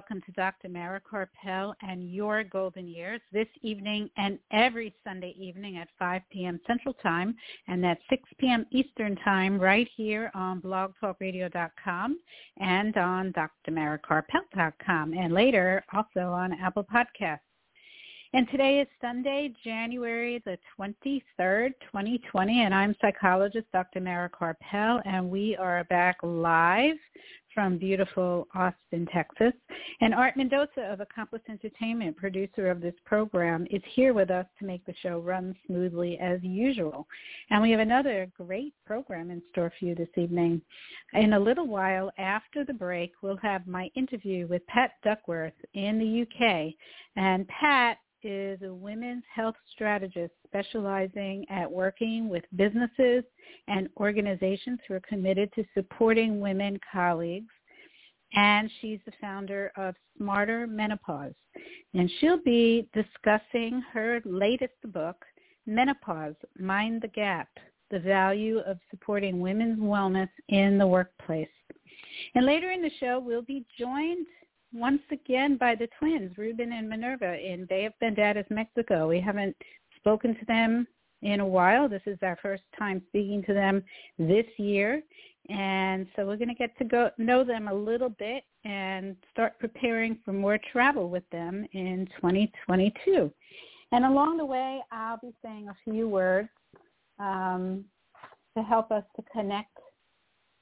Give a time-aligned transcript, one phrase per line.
[0.00, 0.70] Welcome to Dr.
[0.70, 6.58] Mara Karpel and Your Golden Years this evening and every Sunday evening at 5 p.m.
[6.66, 7.34] Central Time
[7.68, 8.64] and at 6 p.m.
[8.70, 12.18] Eastern Time right here on blogtalkradio.com
[12.58, 13.34] and on
[13.68, 17.40] drmarakarpel.com and later also on Apple Podcasts.
[18.32, 24.00] And today is Sunday, January the 23rd, 2020, and I'm psychologist Dr.
[24.00, 26.94] Mara Karpel, and we are back live
[27.54, 29.52] from beautiful Austin, Texas.
[30.00, 34.66] And Art Mendoza of Accomplice Entertainment, producer of this program, is here with us to
[34.66, 37.06] make the show run smoothly as usual.
[37.50, 40.60] And we have another great program in store for you this evening.
[41.12, 45.98] In a little while after the break, we'll have my interview with Pat Duckworth in
[45.98, 46.74] the UK.
[47.16, 53.24] And Pat is a women's health strategist specializing at working with businesses
[53.68, 57.52] and organizations who are committed to supporting women colleagues.
[58.32, 61.34] And she's the founder of Smarter Menopause.
[61.94, 65.16] And she'll be discussing her latest book,
[65.66, 67.48] Menopause, Mind the Gap,
[67.90, 71.48] the value of supporting women's wellness in the workplace.
[72.34, 74.26] And later in the show, we'll be joined
[74.72, 79.08] once again by the twins, Ruben and Minerva in Bay of Banderas, Mexico.
[79.08, 79.56] We haven't
[80.00, 80.86] spoken to them
[81.22, 81.88] in a while.
[81.88, 83.82] This is our first time speaking to them
[84.18, 85.02] this year.
[85.48, 89.58] And so we're going to get to go know them a little bit and start
[89.58, 93.32] preparing for more travel with them in 2022.
[93.92, 96.48] And along the way, I'll be saying a few words
[97.18, 97.84] um,
[98.56, 99.76] to help us to connect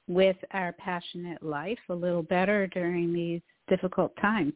[0.07, 4.53] with our passionate life a little better during these difficult times.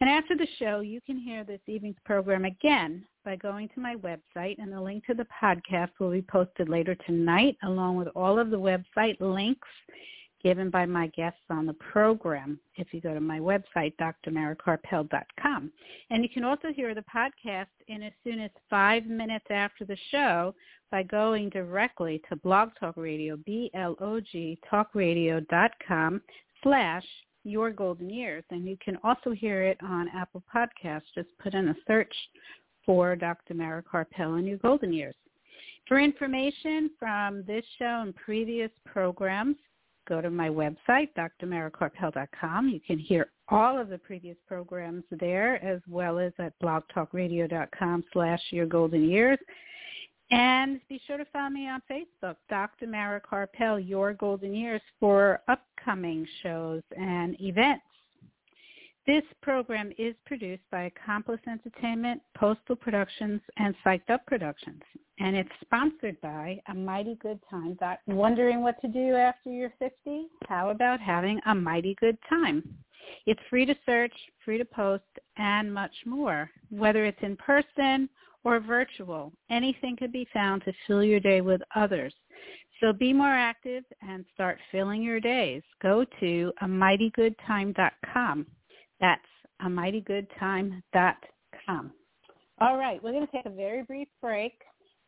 [0.00, 3.96] And after the show, you can hear this evening's program again by going to my
[3.96, 8.38] website, and the link to the podcast will be posted later tonight, along with all
[8.38, 9.68] of the website links
[10.42, 15.72] given by my guests on the program if you go to my website, drmarakarpel.com.
[16.10, 19.96] And you can also hear the podcast in as soon as five minutes after the
[20.10, 20.54] show
[20.90, 26.22] by going directly to Blog Talk Radio, B-L-O-G, talkradio.com
[26.62, 27.04] slash
[27.48, 28.44] your Golden Years.
[28.50, 31.02] And you can also hear it on Apple Podcasts.
[31.14, 32.12] Just put in a search
[32.84, 33.54] for Dr.
[33.54, 35.14] Mara Karpel and Your Golden Years.
[35.86, 39.56] For information from this show and previous programs,
[40.08, 42.68] go to my website, drmarakarpel.com.
[42.68, 48.40] You can hear all of the previous programs there as well as at blogtalkradio.com slash
[48.50, 49.38] your golden years.
[50.30, 52.86] And be sure to follow me on Facebook, Dr.
[52.86, 57.82] Mara Karpel, Your Golden Years, for upcoming shows and events.
[59.06, 64.82] This program is produced by Accomplice Entertainment, Postal Productions, and Psyched Up Productions.
[65.18, 67.78] And it's sponsored by A Mighty Good Time.
[68.06, 70.26] Wondering what to do after you're 50?
[70.46, 72.62] How about having a mighty good time?
[73.24, 74.12] It's free to search,
[74.44, 75.04] free to post,
[75.38, 78.10] and much more, whether it's in person
[78.44, 79.32] or virtual.
[79.50, 82.14] Anything can be found to fill your day with others.
[82.80, 85.62] So be more active and start filling your days.
[85.82, 88.46] Go to a mightygoodtime.com.
[89.00, 89.22] That's
[89.60, 91.92] a mightygoodtime.com.
[92.60, 94.52] All right, we're going to take a very brief break.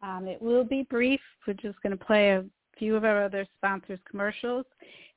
[0.03, 1.21] Um, it will be brief.
[1.47, 2.45] We're just going to play a
[2.79, 4.65] few of our other sponsors' commercials.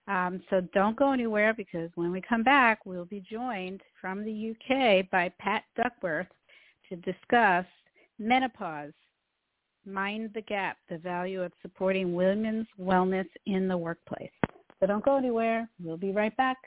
[0.07, 4.51] Um, so don't go anywhere because when we come back, we'll be joined from the
[4.51, 6.27] UK by Pat Duckworth
[6.89, 7.65] to discuss
[8.19, 8.93] menopause,
[9.85, 14.31] mind the gap, the value of supporting women's wellness in the workplace.
[14.79, 15.69] So don't go anywhere.
[15.81, 16.57] We'll be right back.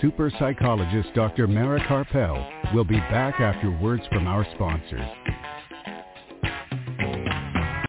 [0.00, 1.48] Super psychologist Dr.
[1.48, 5.08] Mara Karpel will be back after words from our sponsors.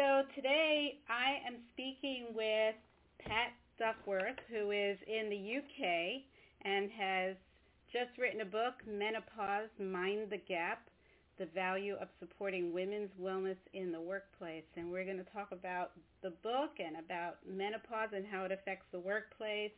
[0.00, 2.74] So today I am speaking with
[3.20, 6.24] Pat Duckworth, who is in the UK
[6.64, 7.36] and has
[7.92, 10.88] just written a book, Menopause, Mind the Gap,
[11.38, 14.64] the value of supporting women's wellness in the workplace.
[14.74, 15.90] And we're going to talk about
[16.22, 19.76] the book and about menopause and how it affects the workplace,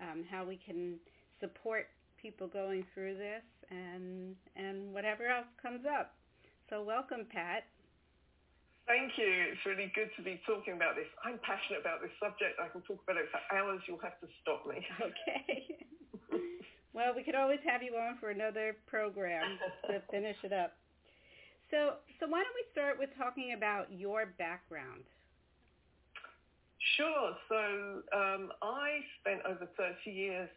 [0.00, 1.00] um, how we can
[1.40, 1.88] support
[2.22, 6.14] people going through this, and, and whatever else comes up.
[6.70, 7.64] So welcome, Pat.
[8.88, 9.52] Thank you.
[9.52, 11.04] It's really good to be talking about this.
[11.20, 12.56] I'm passionate about this subject.
[12.56, 13.84] I can talk about it for hours.
[13.84, 14.80] You'll have to stop me.
[14.96, 15.76] Okay.
[16.96, 20.72] well, we could always have you on for another program to finish it up.
[21.70, 25.04] So, so why don't we start with talking about your background?
[26.96, 27.36] Sure.
[27.48, 27.60] So
[28.16, 30.48] um, I spent over 30 years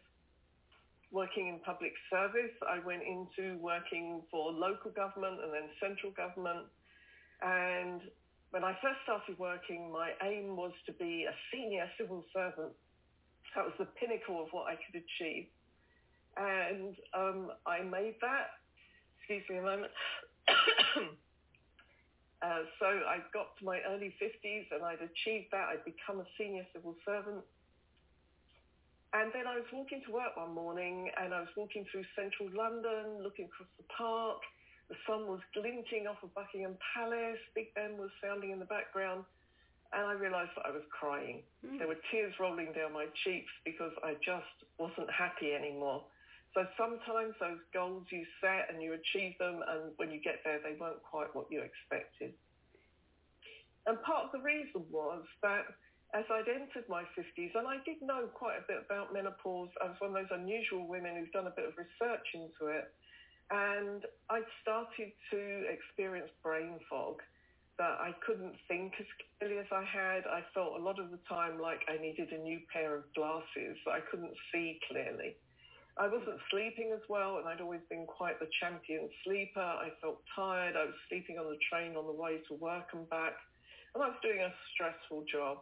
[1.12, 2.56] working in public service.
[2.64, 6.64] I went into working for local government and then central government.
[7.42, 8.00] And
[8.52, 12.72] when I first started working, my aim was to be a senior civil servant.
[13.56, 15.48] That was the pinnacle of what I could achieve.
[16.36, 18.60] And um, I made that.
[19.18, 19.92] Excuse me a moment.
[22.42, 25.72] uh, so I got to my early 50s and I'd achieved that.
[25.72, 27.40] I'd become a senior civil servant.
[29.14, 32.48] And then I was walking to work one morning and I was walking through central
[32.52, 34.40] London, looking across the park.
[34.88, 37.40] The sun was glinting off of Buckingham Palace.
[37.54, 39.24] Big Ben was sounding in the background.
[39.92, 41.42] And I realized that I was crying.
[41.64, 41.78] Mm.
[41.78, 46.04] There were tears rolling down my cheeks because I just wasn't happy anymore.
[46.54, 50.60] So sometimes those goals you set and you achieve them and when you get there
[50.60, 52.34] they weren't quite what you expected.
[53.86, 55.64] And part of the reason was that
[56.14, 59.88] as I'd entered my 50s, and I did know quite a bit about menopause, I
[59.88, 62.92] was one of those unusual women who've done a bit of research into it,
[63.52, 67.20] and I'd started to experience brain fog
[67.78, 69.06] that I couldn't think as
[69.38, 70.24] clearly as I had.
[70.24, 73.76] I felt a lot of the time like I needed a new pair of glasses,
[73.86, 75.36] I couldn't see clearly.
[76.00, 79.60] I wasn't sleeping as well, and I'd always been quite the champion sleeper.
[79.60, 80.72] I felt tired.
[80.72, 83.36] I was sleeping on the train on the way to work and back,
[83.92, 85.58] and I was doing a stressful job.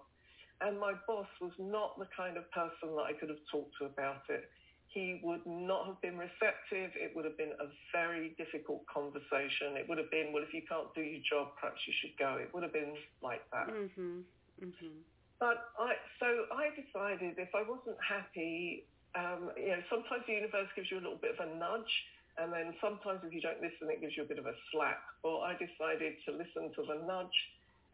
[0.60, 3.86] And my boss was not the kind of person that I could have talked to
[3.86, 4.46] about it.
[4.90, 6.90] He would not have been receptive.
[6.98, 9.78] It would have been a very difficult conversation.
[9.78, 12.38] It would have been, well, if you can't do your job, perhaps you should go.
[12.42, 13.70] It would have been like that.
[13.70, 14.26] Mm-hmm.
[14.58, 14.96] Mm-hmm.
[15.38, 18.84] But I, so I decided if I wasn't happy
[19.14, 21.94] um, you know, sometimes the universe gives you a little bit of a nudge,
[22.38, 25.02] and then sometimes if you don't listen, it gives you a bit of a slap.
[25.24, 27.34] Well, I decided to listen to the nudge,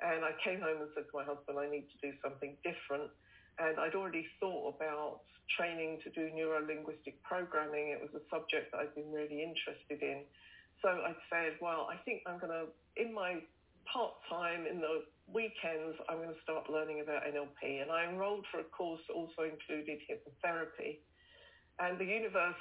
[0.04, 3.08] and I came home and said to my husband, I need to do something different.
[3.58, 5.20] And I'd already thought about
[5.56, 7.94] training to do neuro-linguistic programming.
[7.94, 10.22] It was a subject that I'd been really interested in.
[10.82, 12.66] So I said, well, I think I'm going to,
[13.00, 13.40] in my
[13.86, 17.80] part-time, in the weekends, I'm going to start learning about NLP.
[17.82, 21.00] And I enrolled for a course that also included hypnotherapy.
[21.78, 22.60] And the universe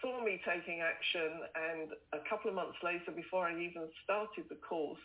[0.00, 4.58] saw me taking action and a couple of months later, before I even started the
[4.58, 4.98] course,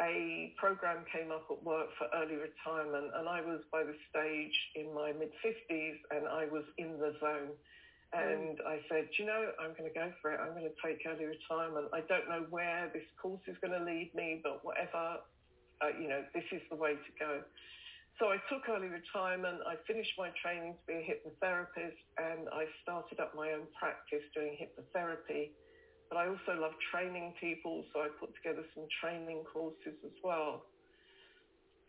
[0.00, 4.54] a program came up at work for early retirement and I was by the stage
[4.76, 7.58] in my mid-50s and I was in the zone.
[8.12, 8.66] And mm.
[8.66, 10.40] I said, you know, I'm going to go for it.
[10.40, 11.88] I'm going to take early retirement.
[11.92, 15.20] I don't know where this course is going to lead me, but whatever,
[15.82, 17.42] uh, you know, this is the way to go.
[18.18, 19.62] So I took early retirement.
[19.66, 24.26] I finished my training to be a hypnotherapist and I started up my own practice
[24.34, 25.50] doing hypnotherapy.
[26.08, 30.64] But I also love training people, so I put together some training courses as well.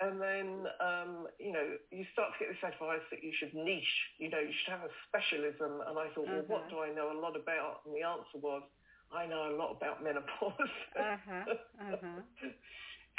[0.01, 3.95] And then, um, you know, you start to get this advice that you should niche,
[4.17, 5.83] you know, you should have a specialism.
[5.83, 6.87] And I thought, well, what uh-huh.
[6.87, 7.83] do I know a lot about?
[7.85, 8.63] And the answer was,
[9.11, 10.71] I know a lot about menopause.
[10.95, 11.43] uh-huh.
[11.83, 12.21] Uh-huh.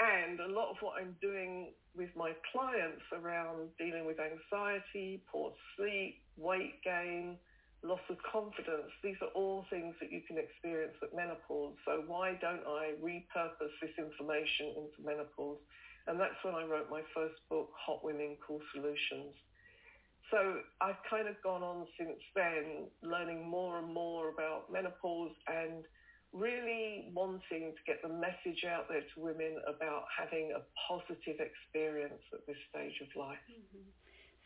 [0.00, 5.52] And a lot of what I'm doing with my clients around dealing with anxiety, poor
[5.76, 7.36] sleep, weight gain,
[7.82, 11.74] loss of confidence, these are all things that you can experience at menopause.
[11.84, 15.58] So why don't I repurpose this information into menopause?
[16.06, 19.34] And that's when I wrote my first book, Hot Women, Cool Solutions.
[20.30, 25.84] So I've kind of gone on since then, learning more and more about menopause and
[26.32, 32.22] really wanting to get the message out there to women about having a positive experience
[32.32, 33.42] at this stage of life.
[33.50, 33.90] Mm-hmm.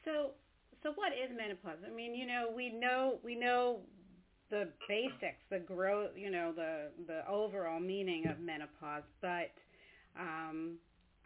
[0.05, 0.31] So,
[0.85, 1.79] so what is menopause?
[1.85, 3.81] I mean, you know, we know we know
[4.51, 9.51] the basics, the growth, you know, the the overall meaning of menopause, but
[10.21, 10.77] um,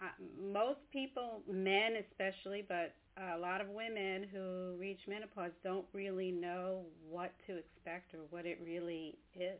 [0.01, 0.07] uh,
[0.41, 2.95] most people, men especially, but
[3.35, 8.47] a lot of women who reach menopause don't really know what to expect or what
[8.47, 9.59] it really is.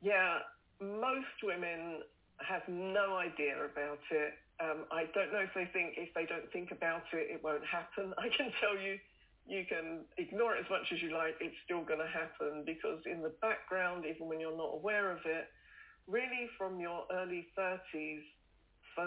[0.00, 0.38] Yeah,
[0.80, 2.00] most women
[2.38, 4.32] have no idea about it.
[4.58, 7.64] Um, I don't know if they think if they don't think about it, it won't
[7.64, 8.14] happen.
[8.18, 8.98] I can tell you
[9.46, 12.98] you can ignore it as much as you like, it's still going to happen because
[13.06, 15.46] in the background, even when you're not aware of it,
[16.06, 18.26] really from your early 30s,
[18.94, 19.06] for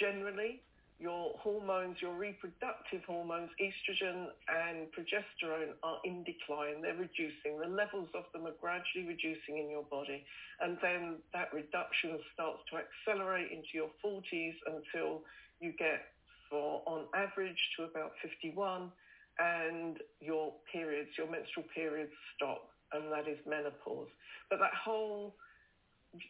[0.00, 0.62] generally,
[0.98, 6.80] your hormones, your reproductive hormones, estrogen and progesterone are in decline.
[6.80, 7.60] They're reducing.
[7.60, 10.24] The levels of them are gradually reducing in your body.
[10.60, 15.20] And then that reduction starts to accelerate into your 40s until
[15.60, 16.00] you get
[16.48, 18.90] for on average to about 51
[19.38, 24.08] and your periods, your menstrual periods stop and that is menopause.
[24.48, 25.34] But that whole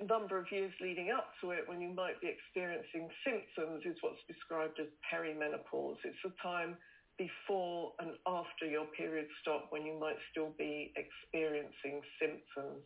[0.08, 4.22] number of years leading up to it when you might be experiencing symptoms is what's
[4.26, 5.96] described as perimenopause.
[6.04, 6.76] It's the time
[7.18, 12.84] before and after your period stop when you might still be experiencing symptoms.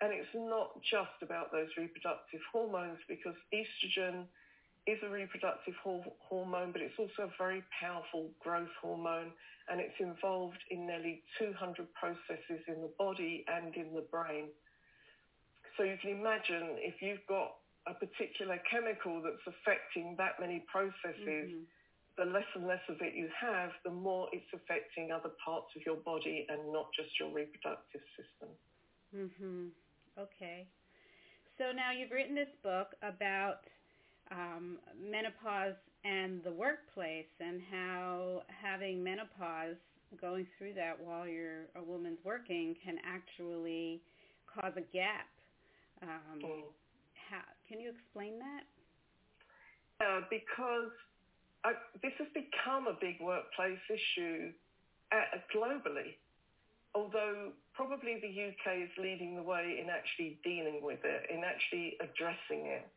[0.00, 4.24] And it's not just about those reproductive hormones because estrogen
[4.86, 9.32] is a reproductive ho- hormone, but it's also a very powerful growth hormone
[9.68, 14.48] and it's involved in nearly 200 processes in the body and in the brain.
[15.76, 21.50] So you can imagine if you've got a particular chemical that's affecting that many processes,
[21.50, 21.64] mm-hmm.
[22.18, 25.82] the less and less of it you have, the more it's affecting other parts of
[25.86, 28.50] your body and not just your reproductive system.
[29.14, 29.70] Mhm.
[30.18, 30.66] Okay.
[31.58, 33.64] So now you've written this book about
[34.30, 35.74] um, menopause
[36.04, 39.76] and the workplace and how having menopause,
[40.20, 44.00] going through that while you're a woman's working, can actually
[44.46, 45.28] cause a gap
[46.02, 46.62] um, mm.
[47.28, 48.64] how, can you explain that?
[50.00, 50.92] Uh, because
[51.64, 54.52] I, this has become a big workplace issue
[55.12, 56.16] uh, globally,
[56.94, 61.96] although probably the UK is leading the way in actually dealing with it, in actually
[62.00, 62.88] addressing it.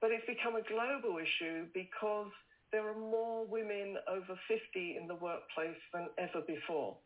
[0.00, 2.30] But it's become a global issue because
[2.72, 6.96] there are more women over 50 in the workplace than ever before.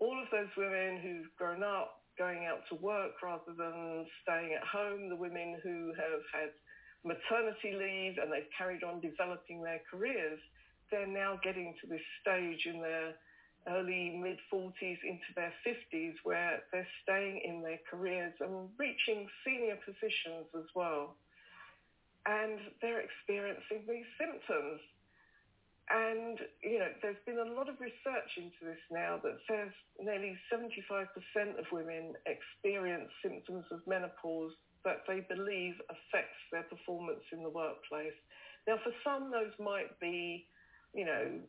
[0.00, 4.66] All of those women who've grown up going out to work rather than staying at
[4.66, 6.50] home, the women who have had
[7.04, 10.40] maternity leave and they've carried on developing their careers,
[10.90, 13.14] they're now getting to this stage in their
[13.68, 19.76] early mid 40s into their 50s where they're staying in their careers and reaching senior
[19.84, 21.16] positions as well.
[22.26, 24.80] And they're experiencing these symptoms.
[25.88, 30.36] And, you know, there's been a lot of research into this now that says nearly
[30.52, 31.08] 75%
[31.58, 34.52] of women experience symptoms of menopause
[34.84, 38.16] that they believe affects their performance in the workplace.
[38.66, 40.44] Now, for some, those might be,
[40.92, 41.40] you know,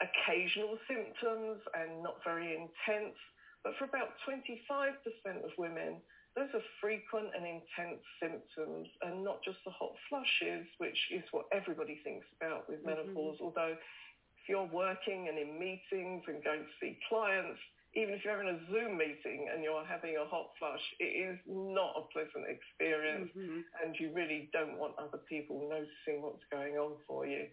[0.00, 3.18] occasional symptoms and not very intense.
[3.64, 6.00] But for about 25% of women,
[6.40, 11.44] those are frequent and intense symptoms and not just the hot flushes, which is what
[11.52, 12.96] everybody thinks about with mm-hmm.
[12.96, 13.36] menopause.
[13.44, 17.60] Although if you're working and in meetings and going to see clients,
[17.92, 21.36] even if you're having a Zoom meeting and you're having a hot flush, it is
[21.44, 23.60] not a pleasant experience mm-hmm.
[23.84, 27.44] and you really don't want other people noticing what's going on for you.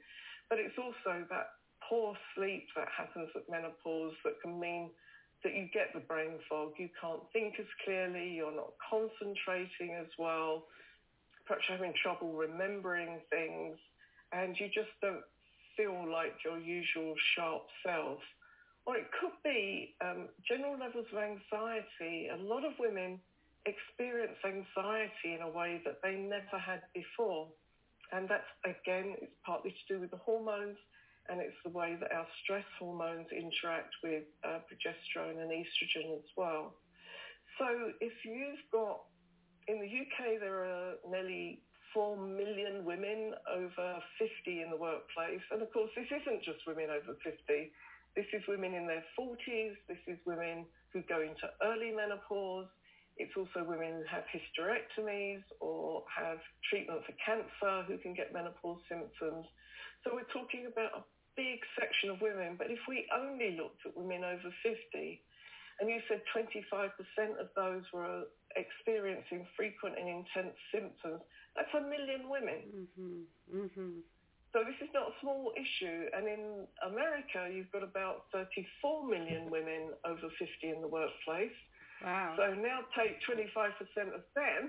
[0.48, 4.92] But it's also that poor sleep that happens at menopause that can mean
[5.44, 6.74] that you get the brain fog.
[6.78, 8.34] You can't think as clearly.
[8.34, 10.66] You're not concentrating as well.
[11.46, 13.78] Perhaps you're having trouble remembering things,
[14.34, 15.24] and you just don't
[15.78, 18.20] feel like your usual sharp self.
[18.86, 22.30] Or it could be um, general levels of anxiety.
[22.32, 23.20] A lot of women
[23.66, 27.48] experience anxiety in a way that they never had before.
[28.12, 30.78] And that's, again, it's partly to do with the hormones
[31.30, 36.28] and it's the way that our stress hormones interact with uh, progesterone and estrogen as
[36.36, 36.76] well.
[37.60, 39.02] So if you've got,
[39.68, 41.62] in the UK there are nearly
[41.94, 46.90] 4 million women over 50 in the workplace, and of course this isn't just women
[46.90, 47.34] over 50,
[48.16, 52.68] this is women in their 40s, this is women who go into early menopause,
[53.18, 56.38] it's also women who have hysterectomies or have
[56.70, 59.46] treatment for cancer who can get menopause symptoms.
[60.04, 61.04] So we're talking about a
[61.38, 65.22] big section of women, but if we only looked at women over 50,
[65.80, 66.90] and you said 25%
[67.40, 68.26] of those were
[68.58, 71.22] experiencing frequent and intense symptoms,
[71.56, 72.66] that's a million women.
[72.74, 73.22] Mm-hmm.
[73.54, 73.94] Mm-hmm.
[74.54, 76.10] So this is not a small issue.
[76.18, 81.54] And in America, you've got about 34 million women over 50 in the workplace.
[82.04, 82.34] Wow.
[82.38, 84.62] So now take 25% of them.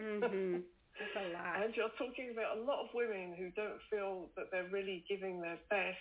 [0.00, 0.56] Mm-hmm.
[0.94, 1.62] A lot.
[1.62, 5.40] And you're talking about a lot of women who don't feel that they're really giving
[5.40, 5.98] their best.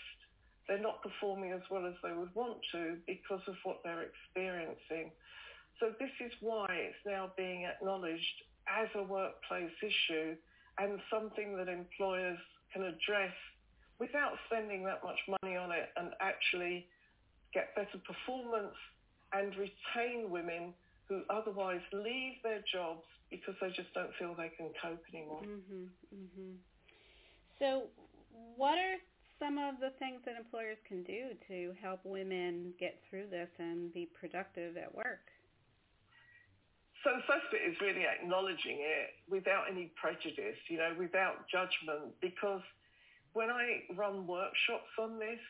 [0.68, 5.12] They're not performing as well as they would want to because of what they're experiencing.
[5.80, 8.38] So this is why it's now being acknowledged
[8.70, 10.36] as a workplace issue
[10.78, 12.38] and something that employers
[12.72, 13.34] can address
[14.00, 16.88] without spending that much money on it and actually
[17.54, 18.76] get better performance,
[19.34, 20.74] and retain women
[21.08, 23.04] who otherwise leave their jobs
[23.42, 25.42] because they just don't feel they can cope anymore.
[25.42, 26.54] Mm-hmm, mm-hmm.
[27.60, 27.88] So,
[28.56, 28.98] what are
[29.40, 33.94] some of the things that employers can do to help women get through this and
[33.94, 35.34] be productive at work?
[37.04, 42.16] So the first bit is really acknowledging it without any prejudice, you know, without judgment,
[42.22, 42.64] because
[43.34, 45.44] when I run workshops on this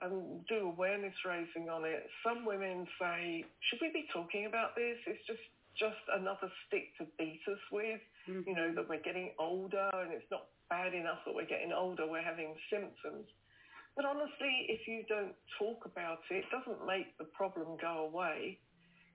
[0.00, 4.96] and do awareness raising on it, some women say, should we be talking about this?
[5.06, 5.44] It's just
[5.78, 8.42] just another stick to beat us with, mm-hmm.
[8.46, 12.04] you know, that we're getting older and it's not bad enough that we're getting older,
[12.06, 13.26] we're having symptoms.
[13.96, 18.58] But honestly, if you don't talk about it, it doesn't make the problem go away.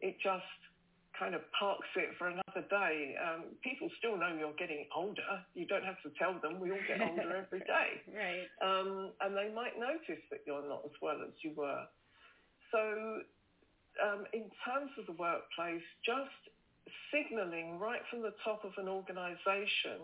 [0.01, 0.43] It just
[1.17, 3.15] kind of parks it for another day.
[3.21, 5.45] Um, people still know you're getting older.
[5.53, 6.59] You don't have to tell them.
[6.59, 8.01] We all get older every day.
[8.11, 8.49] right.
[8.59, 11.85] Um, and they might notice that you're not as well as you were.
[12.73, 13.21] So
[14.01, 16.33] um, in terms of the workplace, just
[17.13, 20.01] signaling right from the top of an organization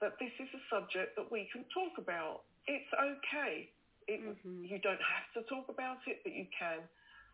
[0.00, 2.44] that this is a subject that we can talk about.
[2.66, 3.68] It's okay.
[4.08, 4.64] It, mm-hmm.
[4.64, 6.80] You don't have to talk about it, but you can.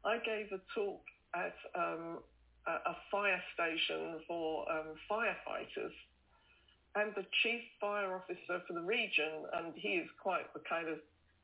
[0.05, 1.03] I gave a talk
[1.35, 2.19] at um,
[2.67, 5.95] a, fire station for um, firefighters,
[6.95, 10.99] and the chief fire officer for the region, and he is quite the kind of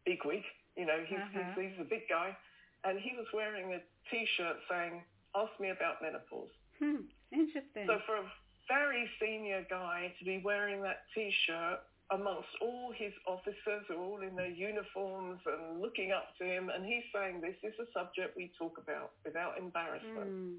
[0.05, 0.43] bigwig,
[0.77, 1.55] you know, he's, uh-huh.
[1.57, 2.37] he's, he's a big guy,
[2.85, 3.81] and he was wearing a
[4.11, 5.03] T-shirt saying,
[5.35, 7.09] "Ask me about menopause." Hmm.
[7.33, 7.87] Interesting.
[7.87, 8.33] So for a
[8.69, 11.81] very senior guy to be wearing that T-shirt
[12.11, 16.71] amongst all his officers who are all in their uniforms and looking up to him,
[16.71, 20.31] and he's saying this is a subject we talk about without embarrassment.
[20.31, 20.57] Mm,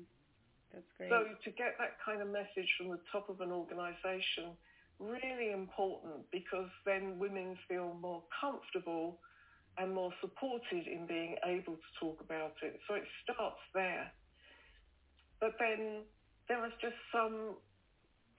[0.72, 1.10] that's great.
[1.10, 4.54] So to get that kind of message from the top of an organisation,
[5.00, 9.18] really important because then women feel more comfortable
[9.78, 12.80] and more supported in being able to talk about it.
[12.88, 14.12] So it starts there.
[15.40, 16.04] But then
[16.48, 17.56] there is just some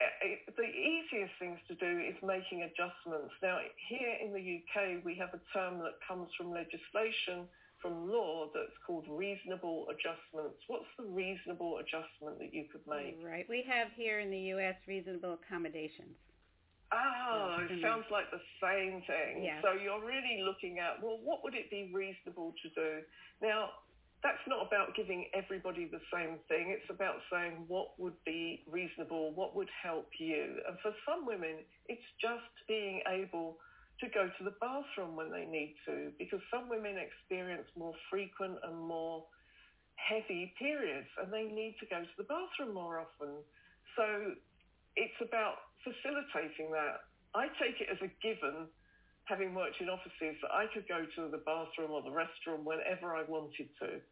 [0.00, 3.32] eh, eh, the easiest things to do is making adjustments.
[3.42, 7.48] Now, here in the UK, we have a term that comes from legislation,
[7.80, 10.60] from law, that's called reasonable adjustments.
[10.68, 13.16] What's the reasonable adjustment that you could make?
[13.24, 13.48] Right.
[13.48, 16.16] We have here in the US reasonable accommodations.
[16.92, 17.82] Ah, it mm-hmm.
[17.82, 19.44] sounds like the same thing.
[19.44, 19.62] Yes.
[19.62, 22.90] So you're really looking at, well, what would it be reasonable to do?
[23.40, 23.70] Now,
[24.22, 26.74] that's not about giving everybody the same thing.
[26.74, 30.60] It's about saying what would be reasonable, what would help you.
[30.68, 33.56] And for some women, it's just being able
[34.00, 38.56] to go to the bathroom when they need to, because some women experience more frequent
[38.64, 39.24] and more
[39.96, 43.44] heavy periods and they need to go to the bathroom more often.
[43.96, 44.34] So
[44.96, 47.06] it's about facilitating that.
[47.34, 48.68] I take it as a given
[49.30, 53.14] having worked in offices, that I could go to the bathroom or the restroom whenever
[53.14, 54.02] I wanted to.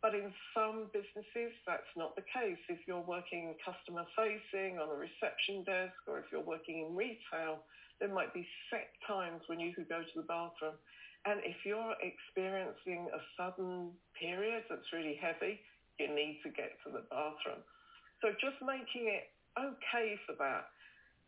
[0.00, 2.58] But in some businesses, that's not the case.
[2.72, 7.62] If you're working customer facing on a reception desk or if you're working in retail,
[8.00, 10.74] there might be set times when you could go to the bathroom.
[11.22, 15.60] And if you're experiencing a sudden period that's really heavy,
[16.00, 17.62] you need to get to the bathroom.
[18.24, 20.66] So just making it okay for that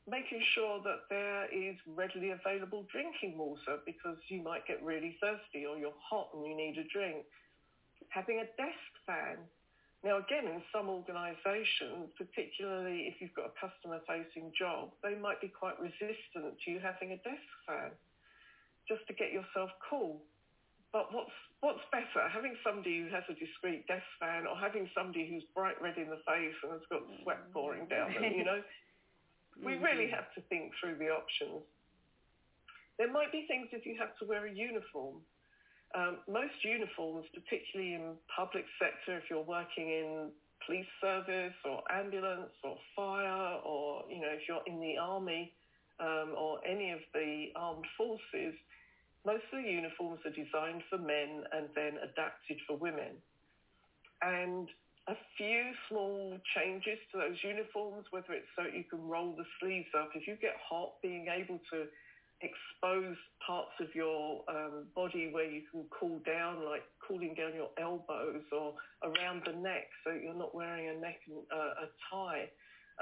[0.04, 5.64] making sure that there is readily available drinking water because you might get really thirsty
[5.64, 7.24] or you're hot and you need a drink.
[8.10, 9.40] Having a desk fan.
[10.04, 15.48] Now again, in some organisations, particularly if you've got a customer-facing job, they might be
[15.48, 17.96] quite resistant to you having a desk fan
[18.84, 20.20] just to get yourself cool.
[20.92, 21.32] But what's
[21.64, 25.80] what's better, having somebody who has a discreet desk fan or having somebody who's bright
[25.80, 27.52] red in the face and has got sweat mm.
[27.56, 28.60] pouring down them, you know?
[29.62, 29.84] We mm-hmm.
[29.84, 31.62] really have to think through the options.
[32.98, 35.16] There might be things if you have to wear a uniform.
[35.94, 40.30] Um, most uniforms, particularly in public sector, if you're working in
[40.66, 45.52] police service or ambulance or fire or, you know, if you're in the army
[46.00, 48.54] um, or any of the armed forces,
[49.24, 53.14] most of the uniforms are designed for men and then adapted for women.
[54.22, 54.68] And
[55.06, 59.88] a few small changes to those uniforms, whether it's so you can roll the sleeves
[59.98, 60.10] up.
[60.14, 61.86] If you get hot, being able to
[62.40, 67.70] expose parts of your um, body where you can cool down, like cooling down your
[67.78, 71.20] elbows or around the neck, so you're not wearing a neck
[71.52, 72.48] uh, a tie.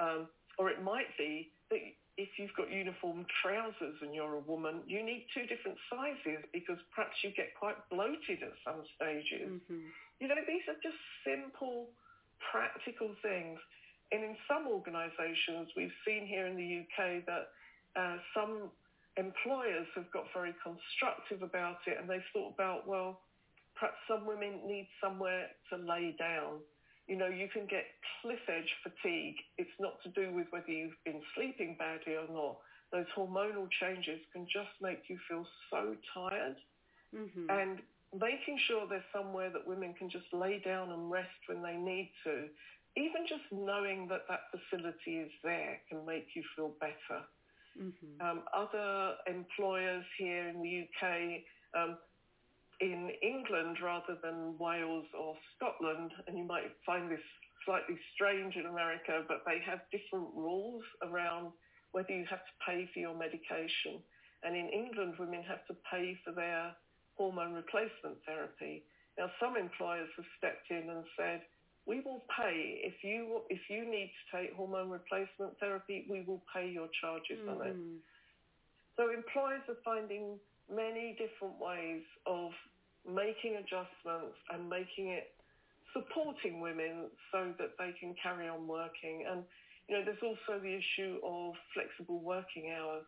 [0.00, 1.80] Um, or it might be that
[2.18, 6.76] if you've got uniform trousers and you're a woman, you need two different sizes because
[6.94, 9.48] perhaps you get quite bloated at some stages.
[9.48, 9.88] Mm-hmm.
[10.22, 11.90] You know, these are just simple,
[12.54, 13.58] practical things.
[14.14, 17.50] And in some organisations, we've seen here in the UK that
[17.98, 18.70] uh, some
[19.18, 23.18] employers have got very constructive about it and they've thought about, well,
[23.82, 26.60] Perhaps some women need somewhere to lay down.
[27.08, 27.84] You know, you can get
[28.20, 29.36] cliff edge fatigue.
[29.58, 32.58] It's not to do with whether you've been sleeping badly or not.
[32.92, 36.56] Those hormonal changes can just make you feel so tired.
[37.10, 37.50] Mm-hmm.
[37.50, 37.80] And
[38.12, 42.10] making sure there's somewhere that women can just lay down and rest when they need
[42.24, 42.48] to,
[42.96, 47.24] even just knowing that that facility is there can make you feel better.
[47.80, 48.20] Mm-hmm.
[48.20, 51.40] Um, other employers here in the UK,
[51.74, 51.96] um,
[52.80, 57.20] in England rather than Wales or Scotland, and you might find this
[57.64, 61.52] slightly strange in America, but they have different rules around
[61.92, 64.02] whether you have to pay for your medication.
[64.42, 66.74] And in England, women have to pay for their
[67.22, 68.82] hormone replacement therapy.
[69.16, 71.42] Now, some employers have stepped in and said,
[71.86, 76.42] we will pay if you if you need to take hormone replacement therapy, we will
[76.54, 77.50] pay your charges mm.
[77.50, 77.74] on it.
[77.74, 77.98] Mm-hmm.
[78.96, 80.38] So employers are finding
[80.70, 82.50] many different ways of
[83.06, 85.34] making adjustments and making it
[85.92, 89.26] supporting women so that they can carry on working.
[89.28, 89.42] And
[89.88, 93.04] you know, there's also the issue of flexible working hours.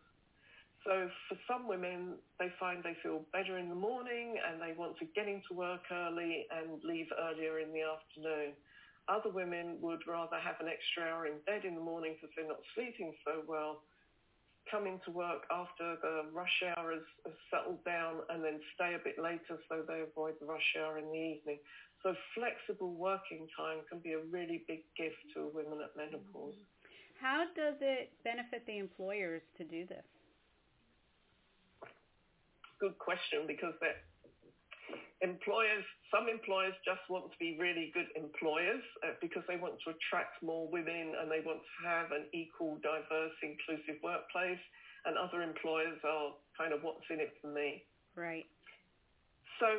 [0.85, 4.97] So for some women, they find they feel better in the morning and they want
[5.01, 8.53] to get into work early and leave earlier in the afternoon.
[9.09, 12.47] Other women would rather have an extra hour in bed in the morning because they're
[12.47, 13.81] not sleeping so well,
[14.69, 19.01] come into work after the rush hour has, has settled down and then stay a
[19.01, 21.57] bit later so they avoid the rush hour in the evening.
[22.01, 26.57] So flexible working time can be a really big gift to women at menopause.
[27.21, 30.05] How does it benefit the employers to do this?
[32.79, 33.99] Good question because they're
[35.21, 39.95] employers, some employers just want to be really good employers uh, because they want to
[39.95, 44.61] attract more women and they want to have an equal, diverse, inclusive workplace.
[45.05, 47.85] And other employers are kind of what's in it for me.
[48.17, 48.45] Right.
[49.61, 49.69] So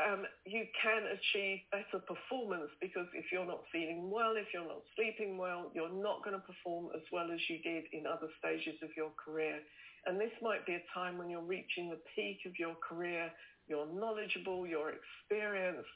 [0.00, 4.82] um, you can achieve better performance because if you're not feeling well, if you're not
[4.96, 8.80] sleeping well, you're not going to perform as well as you did in other stages
[8.82, 9.60] of your career.
[10.06, 13.30] And this might be a time when you're reaching the peak of your career
[13.68, 15.88] you're knowledgeable, you're experienced,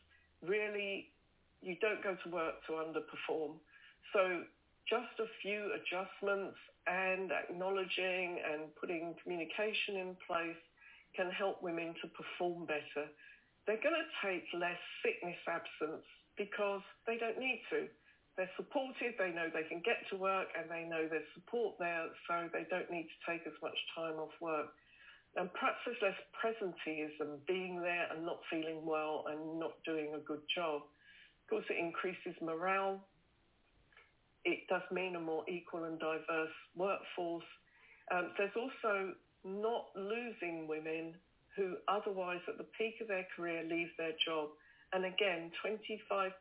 [0.42, 1.10] really
[1.60, 3.58] you don't go to work to underperform.
[4.12, 4.42] So
[4.88, 10.56] just a few adjustments and acknowledging and putting communication in place
[11.14, 13.10] can help women to perform better.
[13.66, 16.06] They're going to take less sickness absence
[16.38, 17.88] because they don't need to.
[18.38, 22.06] They're supported, they know they can get to work and they know there's support there
[22.30, 24.70] so they don't need to take as much time off work.
[25.34, 30.22] And perhaps there's less presenteeism, being there and not feeling well and not doing a
[30.22, 30.82] good job.
[30.86, 33.02] Of course, it increases morale.
[34.44, 37.50] It does mean a more equal and diverse workforce.
[38.14, 41.14] Um, there's also not losing women
[41.56, 44.50] who otherwise at the peak of their career leave their job.
[44.92, 46.32] And again, 25%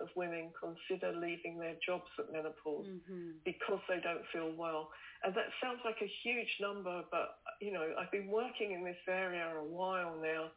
[0.00, 3.38] of women consider leaving their jobs at menopause mm-hmm.
[3.44, 4.90] because they don't feel well.
[5.22, 8.98] And that sounds like a huge number, but you know, I've been working in this
[9.06, 10.50] area a while now,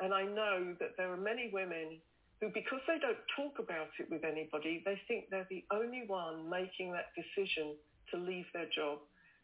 [0.00, 2.00] and I know that there are many women
[2.40, 6.48] who, because they don't talk about it with anybody, they think they're the only one
[6.48, 7.76] making that decision
[8.10, 8.98] to leave their job,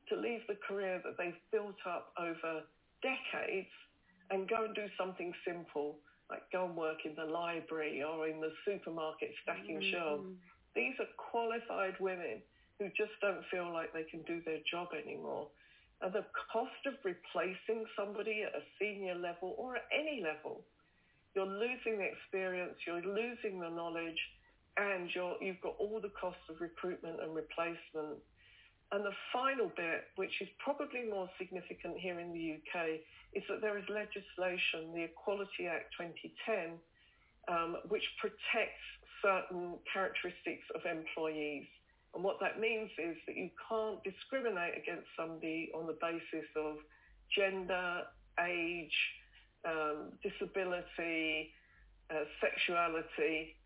[0.09, 2.63] to leave the career that they've built up over
[3.03, 3.73] decades
[4.31, 5.99] and go and do something simple,
[6.33, 9.93] like go and work in the library or in the supermarket stacking mm-hmm.
[9.93, 10.25] shelves.
[10.75, 12.41] These are qualified women
[12.81, 15.49] who just don't feel like they can do their job anymore.
[16.01, 20.65] And the cost of replacing somebody at a senior level or at any level,
[21.37, 24.19] you're losing the experience, you're losing the knowledge,
[24.81, 28.25] and you're, you've got all the costs of recruitment and replacement.
[28.93, 33.01] And the final bit, which is probably more significant here in the UK,
[33.33, 36.77] is that there is legislation, the Equality Act 2010,
[37.49, 38.85] um, which protects
[39.25, 41.65] certain characteristics of employees.
[42.15, 46.77] And what that means is that you can't discriminate against somebody on the basis of
[47.35, 48.03] gender,
[48.45, 48.99] age,
[49.65, 51.49] um, disability,
[52.11, 53.57] uh, sexuality,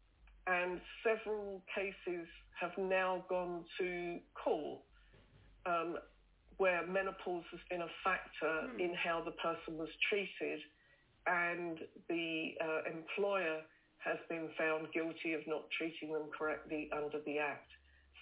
[0.47, 2.29] and several cases
[2.61, 4.79] have now gone to court
[5.67, 5.97] um,
[6.57, 8.81] where menopause has been a factor mm.
[8.81, 10.61] in how the person was treated,
[11.27, 13.61] and the uh, employer
[13.99, 17.69] has been found guilty of not treating them correctly under the Act.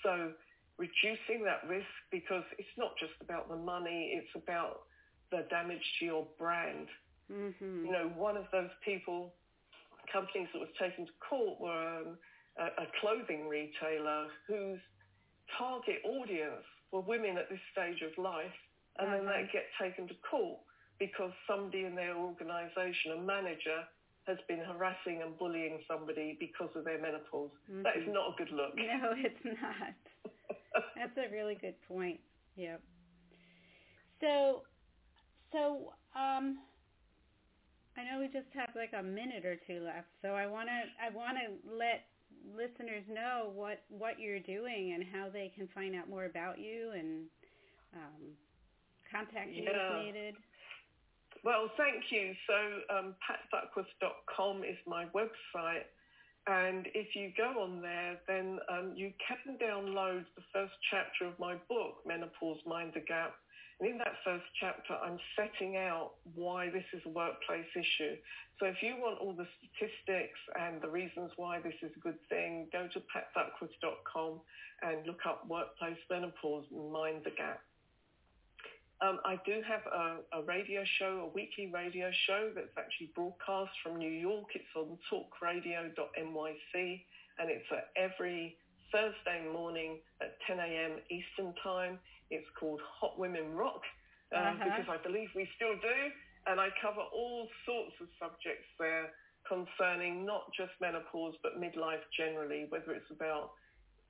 [0.02, 0.32] So
[0.78, 4.82] reducing that risk because it's not just about the money, it's about
[5.30, 6.88] the damage to your brand.
[7.30, 7.86] Mm-hmm.
[7.86, 9.32] You know, one of those people,
[10.12, 12.18] companies that was taken to court were um,
[12.58, 14.80] a, a clothing retailer whose
[15.58, 18.54] target audience were women at this stage of life,
[19.02, 20.62] and then they get taken to court
[21.02, 23.82] because somebody in their organisation, a manager,
[24.30, 27.50] has been harassing and bullying somebody because of their menopause.
[27.66, 27.82] Mm-hmm.
[27.82, 28.78] That is not a good look.
[28.78, 29.98] No, it's not.
[30.96, 32.20] That's a really good point.
[32.54, 32.80] Yep.
[34.20, 34.62] So,
[35.50, 36.62] so um,
[37.98, 40.80] I know we just have like a minute or two left, so I want to
[41.02, 42.06] I want to let
[42.56, 46.92] listeners know what what you're doing and how they can find out more about you
[46.92, 47.26] and
[47.94, 48.22] um,
[49.10, 49.98] contact you yeah.
[49.98, 50.34] if needed.
[51.44, 52.32] Well, thank you.
[52.48, 55.84] So um, patduckworth.com is my website.
[56.46, 61.38] And if you go on there, then um, you can download the first chapter of
[61.38, 63.34] my book, Menopause Mind the Gap.
[63.80, 68.16] And in that first chapter, I'm setting out why this is a workplace issue.
[68.60, 72.18] So if you want all the statistics and the reasons why this is a good
[72.28, 74.40] thing, go to patduckworth.com
[74.82, 77.60] and look up workplace menopause and mind the gap.
[79.00, 83.72] Um, I do have a, a, radio show, a weekly radio show that's actually broadcast
[83.82, 84.46] from New York.
[84.54, 87.00] It's on talkradio.nyc
[87.38, 88.56] and it's every
[88.92, 90.92] Thursday morning at 10 a.m.
[91.10, 91.98] Eastern Time.
[92.34, 93.82] It's called Hot Women Rock
[94.34, 94.64] uh, uh-huh.
[94.64, 95.98] because I believe we still do.
[96.46, 99.08] And I cover all sorts of subjects there
[99.48, 103.52] concerning not just menopause but midlife generally, whether it's about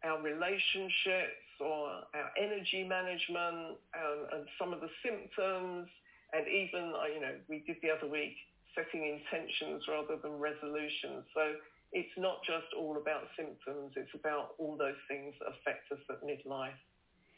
[0.02, 5.88] our relationships or our energy management and, and some of the symptoms
[6.34, 8.34] and even, uh, you know, we did the other week
[8.74, 11.22] setting intentions rather than resolutions.
[11.30, 11.54] So
[11.94, 16.26] it's not just all about symptoms, it's about all those things that affect us at
[16.26, 16.74] midlife.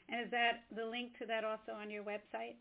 [0.09, 2.57] And is that the link to that also on your website?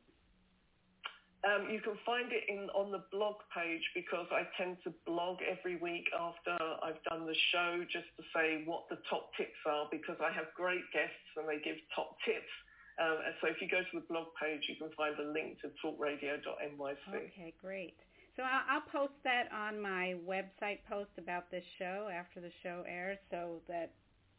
[1.45, 5.38] Um, you can find it in on the blog page because I tend to blog
[5.45, 9.86] every week after I've done the show just to say what the top tips are
[9.91, 12.49] because I have great guests and they give top tips.
[12.97, 15.69] Um, so if you go to the blog page, you can find a link to
[15.86, 16.97] talkradio.nyc.
[17.13, 17.93] Okay, great.
[18.36, 22.84] So I'll, I'll post that on my website post about this show after the show
[22.88, 23.93] airs so that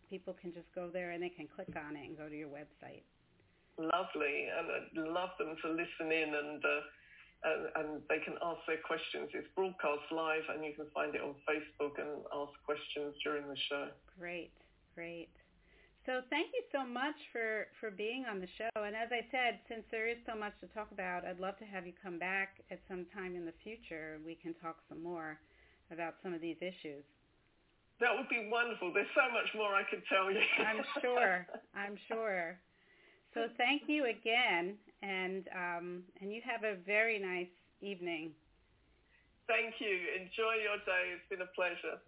[0.08, 2.48] people can just go there and they can click on it and go to your
[2.48, 3.02] website
[3.78, 6.80] lovely, and I'd love them to listen in and, uh,
[7.44, 9.30] and, and they can ask their questions.
[9.34, 13.56] It's broadcast live, and you can find it on Facebook and ask questions during the
[13.68, 13.88] show.
[14.18, 14.50] Great,
[14.94, 15.28] great.
[16.06, 18.70] So thank you so much for, for being on the show.
[18.78, 21.66] And as I said, since there is so much to talk about, I'd love to
[21.66, 24.18] have you come back at some time in the future.
[24.24, 25.38] We can talk some more
[25.90, 27.02] about some of these issues.
[28.00, 28.92] That would be wonderful.
[28.92, 30.40] There's so much more I could tell you.
[30.60, 31.46] I'm sure.
[31.74, 32.58] I'm sure.
[33.32, 38.32] So thank you again, and um, and you have a very nice evening.
[39.46, 39.96] Thank you.
[40.20, 41.14] Enjoy your day.
[41.14, 42.00] It's been a pleasure.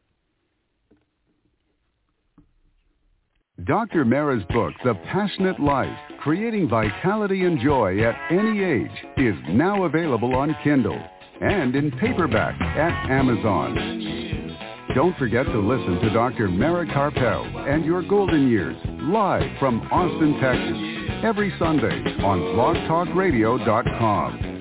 [3.65, 4.05] Dr.
[4.05, 10.37] Mara's book, The Passionate Life, Creating Vitality and Joy at Any Age, is now available
[10.37, 11.01] on Kindle
[11.41, 14.48] and in paperback at Amazon.
[14.95, 16.49] Don't forget to listen to Dr.
[16.49, 20.79] Mara Karpel and Your Golden Years live from Austin, Texas
[21.23, 24.55] every Sunday on blogtalkradio.com.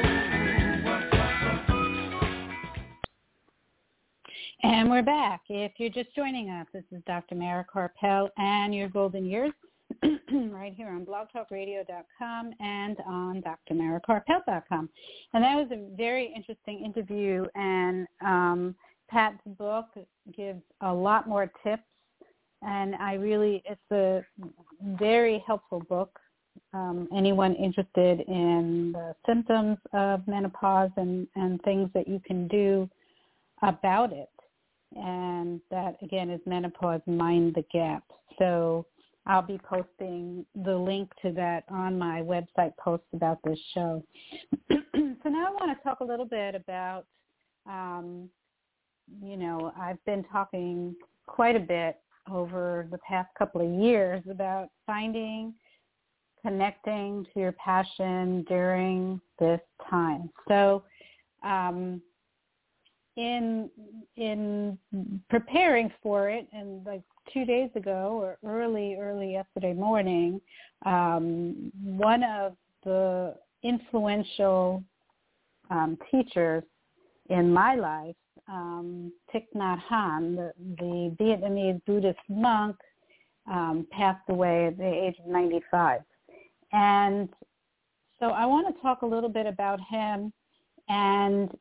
[4.64, 5.42] And we're back.
[5.50, 7.36] If you're just joining us, this is Dr.
[7.36, 9.54] Mara Karpel and your golden years
[10.52, 14.90] right here on blogtalkradio.com and on drmarakarpel.com.
[15.34, 18.76] And that was a very interesting interview and um,
[19.10, 19.86] Pat's book
[20.36, 21.84] gives a lot more tips,
[22.62, 24.22] and I really, it's a
[24.98, 26.20] very helpful book.
[26.74, 32.90] Um, anyone interested in the symptoms of menopause and, and things that you can do
[33.62, 34.30] about it.
[34.96, 38.04] And that, again, is Menopause Mind the Gap.
[38.40, 38.86] So
[39.28, 44.04] I'll be posting the link to that on my website post about this show.
[44.72, 47.06] so now I want to talk a little bit about
[47.68, 48.30] um,
[49.22, 51.98] you know, I've been talking quite a bit
[52.32, 55.54] over the past couple of years about finding,
[56.42, 60.30] connecting to your passion during this time.
[60.48, 60.84] So,
[61.44, 62.02] um,
[63.16, 63.70] in
[64.16, 64.78] in
[65.30, 67.02] preparing for it, and like
[67.34, 70.42] two days ago or early early yesterday morning,
[70.86, 74.84] um, one of the influential
[75.70, 76.64] um, teachers
[77.30, 78.16] in my life
[78.50, 82.76] um, Thich Nhat Hanh, the, the Vietnamese Buddhist monk,
[83.50, 86.02] um, passed away at the age of 95.
[86.72, 87.30] And
[88.20, 90.34] so I want to talk a little bit about him
[90.90, 91.52] and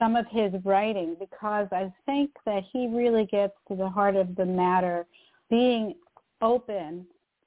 [0.00, 4.34] some of his writing because I think that he really gets to the heart of
[4.34, 5.06] the matter,
[5.48, 5.94] being
[6.42, 7.06] open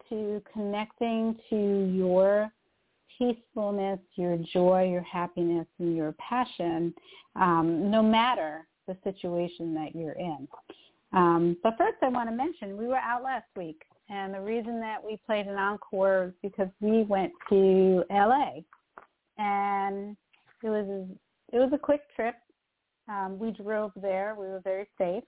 [0.10, 2.52] to connecting to your
[3.18, 6.94] peacefulness, your joy, your happiness, and your passion,
[7.36, 10.48] um, no matter the situation that you're in.
[11.14, 14.80] Um, but first, I want to mention we were out last week, and the reason
[14.80, 18.62] that we played an encore is because we went to LA,
[19.38, 20.18] and
[20.64, 22.36] it was a, it was a quick trip.
[23.08, 24.36] Um, we drove there.
[24.38, 25.24] We were very safe,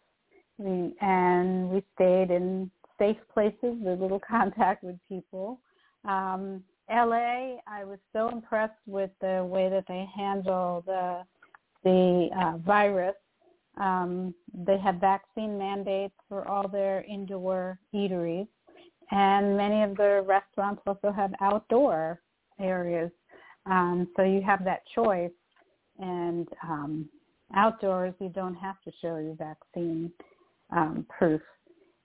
[0.57, 5.59] we, and we stayed in safe places with little contact with people.
[6.05, 11.23] Um, LA, I was so impressed with the way that they handle the
[11.83, 13.15] the uh, virus.
[13.77, 18.47] Um, they have vaccine mandates for all their indoor eateries,
[19.11, 22.21] and many of the restaurants also have outdoor
[22.59, 23.11] areas.
[23.65, 25.31] Um, so you have that choice,
[25.99, 27.09] and um,
[27.55, 30.11] outdoors you don't have to show your vaccine
[30.75, 31.41] um, proof.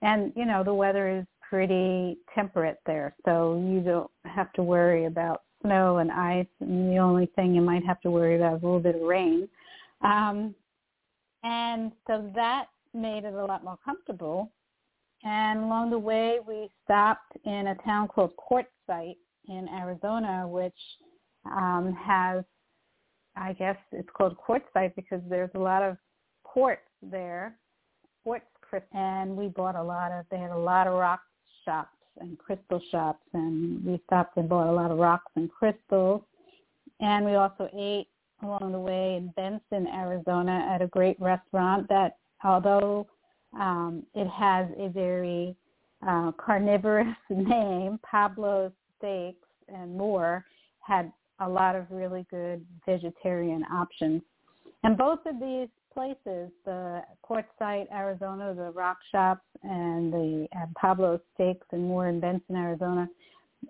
[0.03, 5.07] And you know the weather is pretty temperate there, so you don't have to worry
[5.07, 6.47] about snow and ice.
[6.61, 9.03] And the only thing you might have to worry about is a little bit of
[9.03, 9.49] rain.
[10.03, 10.55] Um,
[11.43, 14.51] and so that made it a lot more comfortable.
[15.23, 19.17] And along the way, we stopped in a town called Quartzsite
[19.49, 20.73] in Arizona, which
[21.45, 22.45] um, has,
[23.41, 25.97] I guess it's called Quartzsite because there's a lot of
[26.45, 27.57] quartz there,
[28.23, 28.45] quartz
[28.93, 31.21] and we bought a lot of, they had a lot of rock
[31.65, 36.23] shops and crystal shops, and we stopped and bought a lot of rocks and crystals.
[37.01, 38.09] And we also ate
[38.43, 43.07] along the way in Benson, Arizona, at a great restaurant that, although
[43.59, 45.57] um, it has a very
[46.07, 50.45] uh, carnivorous name, Pablo's Steaks and more,
[50.81, 54.23] had a lot of really good vegetarian options.
[54.83, 60.47] And both of these places, the Quartzsite, Arizona, the Rock Shops, and the
[60.81, 63.09] Pablo Steaks and more in Benson, Arizona,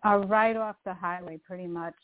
[0.04, 1.94] are right off the highway pretty much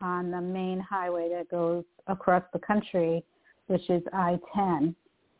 [0.00, 3.24] on the main highway that goes across the country,
[3.68, 4.94] which is I-10.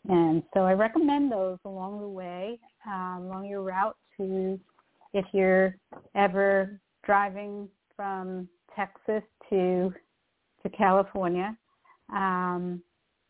[0.09, 4.59] And so I recommend those along the way, um, along your route to
[5.13, 5.77] if you're
[6.15, 9.93] ever driving from Texas to
[10.63, 11.57] to California.
[12.13, 12.83] Um,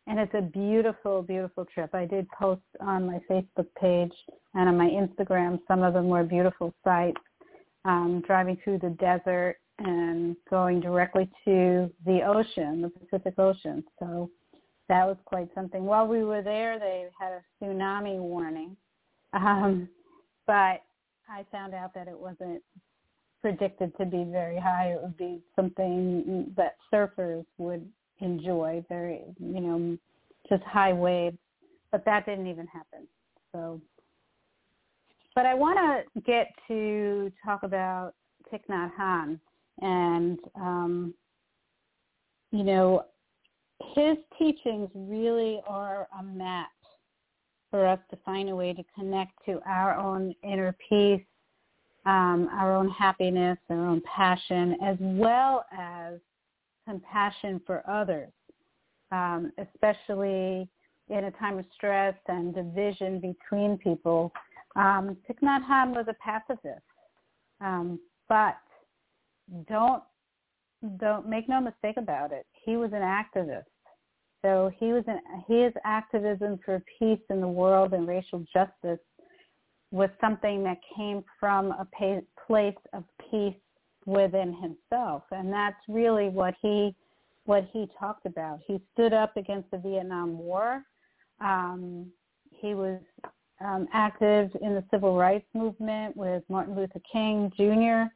[0.06, 1.94] and it's a beautiful, beautiful trip.
[1.94, 4.12] I did post on my Facebook page
[4.54, 5.58] and on my Instagram.
[5.66, 7.20] Some of the more beautiful sights,
[7.84, 13.84] um, driving through the desert and going directly to the ocean, the Pacific Ocean.
[13.98, 14.30] So
[14.88, 15.84] that was quite something.
[15.84, 18.76] While we were there, they had a tsunami warning,
[19.32, 19.88] um,
[20.46, 20.82] but
[21.28, 22.62] I found out that it wasn't
[23.46, 24.86] predicted to be very high.
[24.94, 28.84] It would be something that surfers would enjoy.
[28.88, 29.96] Very, you know,
[30.48, 31.38] just high waves,
[31.92, 33.06] but that didn't even happen.
[33.52, 33.80] So,
[35.36, 38.14] but I want to get to talk about
[38.52, 39.38] Thich Nhat Hanh,
[39.80, 41.14] and um,
[42.50, 43.04] you know,
[43.94, 46.72] his teachings really are a map
[47.70, 51.22] for us to find a way to connect to our own inner peace,
[52.06, 56.14] um, our own happiness, our own passion, as well as
[56.88, 58.30] compassion for others,
[59.10, 60.68] um, especially
[61.08, 64.32] in a time of stress and division between people.
[64.76, 66.82] Um, Thich Nhat Hanh was a pacifist,
[67.60, 68.56] um, but
[69.68, 70.02] don't
[70.98, 72.46] don't make no mistake about it.
[72.52, 73.64] He was an activist.
[74.42, 79.00] So he was an, his activism for peace in the world and racial justice
[79.90, 81.86] was something that came from a
[82.46, 83.54] place of peace
[84.04, 86.94] within himself, and that's really what he
[87.44, 88.60] what he talked about.
[88.66, 90.82] He stood up against the Vietnam War.
[91.40, 92.10] Um,
[92.50, 93.00] he was
[93.60, 98.10] um, active in the civil rights movement with Martin Luther King Jr.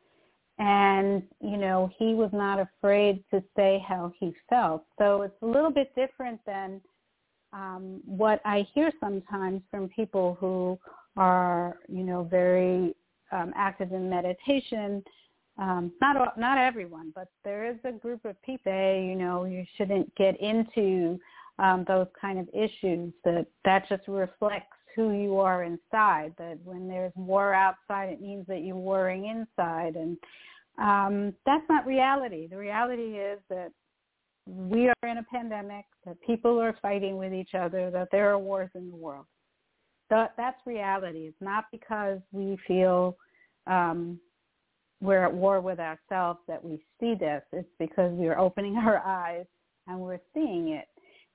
[0.63, 4.85] And, you know, he was not afraid to say how he felt.
[4.99, 6.81] So it's a little bit different than
[7.53, 10.79] um, what I hear sometimes from people who
[11.17, 12.95] are, you know, very
[13.33, 15.03] um, active in meditation
[15.61, 18.73] um, not not everyone, but there is a group of people.
[18.73, 21.21] You know, you shouldn't get into
[21.59, 23.13] um, those kind of issues.
[23.25, 26.33] That that just reflects who you are inside.
[26.39, 30.17] That when there's war outside, it means that you're warring inside, and
[30.79, 32.47] um, that's not reality.
[32.47, 33.71] The reality is that
[34.47, 35.85] we are in a pandemic.
[36.07, 37.91] That people are fighting with each other.
[37.91, 39.27] That there are wars in the world.
[40.11, 41.27] That that's reality.
[41.27, 43.17] It's not because we feel
[43.67, 44.19] um,
[45.01, 47.43] we're at war with ourselves that we see this.
[47.53, 49.47] It's because we are opening our eyes
[49.87, 50.89] and we're seeing it.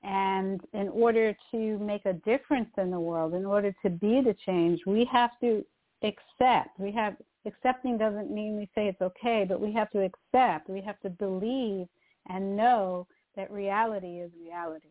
[0.04, 4.36] And in order to make a difference in the world, in order to be the
[4.46, 5.66] change, we have to
[6.04, 6.80] accept.
[6.80, 7.16] We have
[7.48, 11.10] accepting doesn't mean we say it's okay, but we have to accept, we have to
[11.10, 11.88] believe
[12.28, 14.90] and know that reality is reality.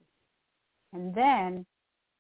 [0.93, 1.67] And then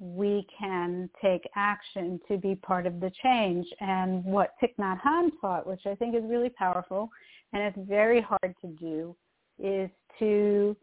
[0.05, 3.67] we can take action to be part of the change.
[3.81, 7.09] And what Thich Nhat Hanh taught, which I think is really powerful
[7.55, 9.17] and it's very hard to do,
[9.59, 9.89] is
[10.19, 10.77] to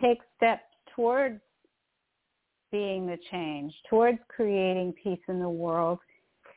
[0.00, 0.62] take steps
[0.94, 1.40] towards
[2.70, 5.98] being the change, towards creating peace in the world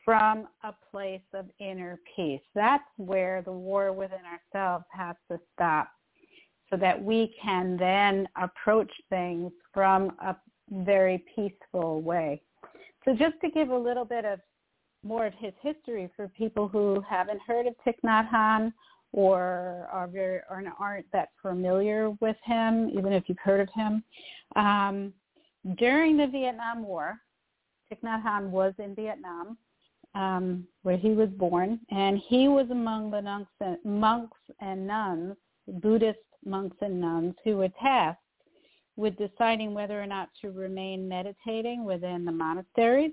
[0.04, 2.42] from a place of inner peace.
[2.54, 4.20] That's where the war within
[4.54, 5.88] ourselves has to stop
[6.70, 10.36] so that we can then approach things from a
[10.70, 12.42] very peaceful way.
[13.04, 14.40] So just to give a little bit of
[15.02, 18.72] more of his history for people who haven't heard of Thich Nhat Hanh
[19.12, 24.02] or are very or aren't that familiar with him, even if you've heard of him.
[24.56, 25.12] Um,
[25.76, 27.18] during the Vietnam War,
[27.92, 29.58] Thich Nhat Hanh was in Vietnam,
[30.14, 35.36] um, where he was born, and he was among the monks and, monks and nuns,
[35.68, 38.20] Buddhist monks and nuns, who were tasked
[38.96, 43.12] with deciding whether or not to remain meditating within the monasteries.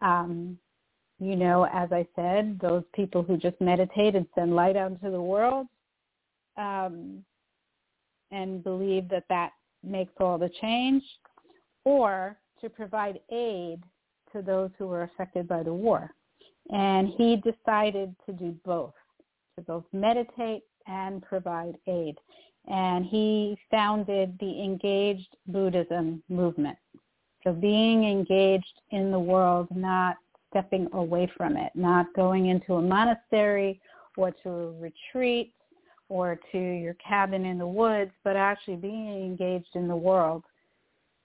[0.00, 0.58] Um,
[1.20, 5.10] you know, as I said, those people who just meditate and send light out into
[5.10, 5.68] the world
[6.56, 7.24] um,
[8.32, 9.52] and believe that that
[9.84, 11.04] makes all the change,
[11.84, 13.82] or to provide aid
[14.32, 16.10] to those who were affected by the war.
[16.70, 18.94] And he decided to do both,
[19.56, 22.16] to both meditate and provide aid
[22.68, 26.78] and he founded the Engaged Buddhism movement.
[27.44, 30.16] So being engaged in the world, not
[30.50, 33.80] stepping away from it, not going into a monastery
[34.16, 35.54] or to a retreat
[36.08, 40.44] or to your cabin in the woods, but actually being engaged in the world,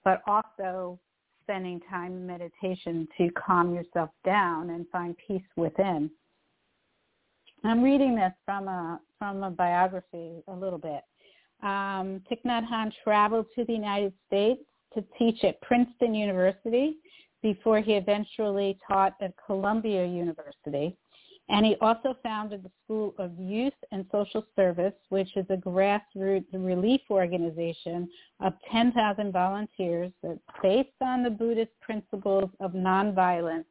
[0.04, 0.98] but also
[1.44, 6.10] spending time in meditation to calm yourself down and find peace within.
[7.64, 11.02] I'm reading this from a from a biography a little bit.
[11.64, 14.62] Um, Thich Nhat Hanh traveled to the United States
[14.94, 16.98] to teach at Princeton University
[17.42, 20.96] before he eventually taught at Columbia University.
[21.50, 26.46] And he also founded the School of Youth and Social Service, which is a grassroots
[26.52, 28.10] relief organization
[28.42, 33.64] of 10,000 volunteers that's based on the Buddhist principles of nonviolence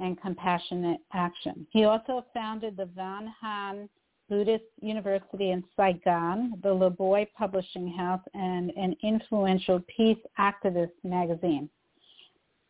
[0.00, 1.66] and compassionate action.
[1.70, 3.88] He also founded the Van Hanh
[4.30, 11.68] Buddhist University in Saigon, the La Boi Publishing House, and an influential peace activist magazine.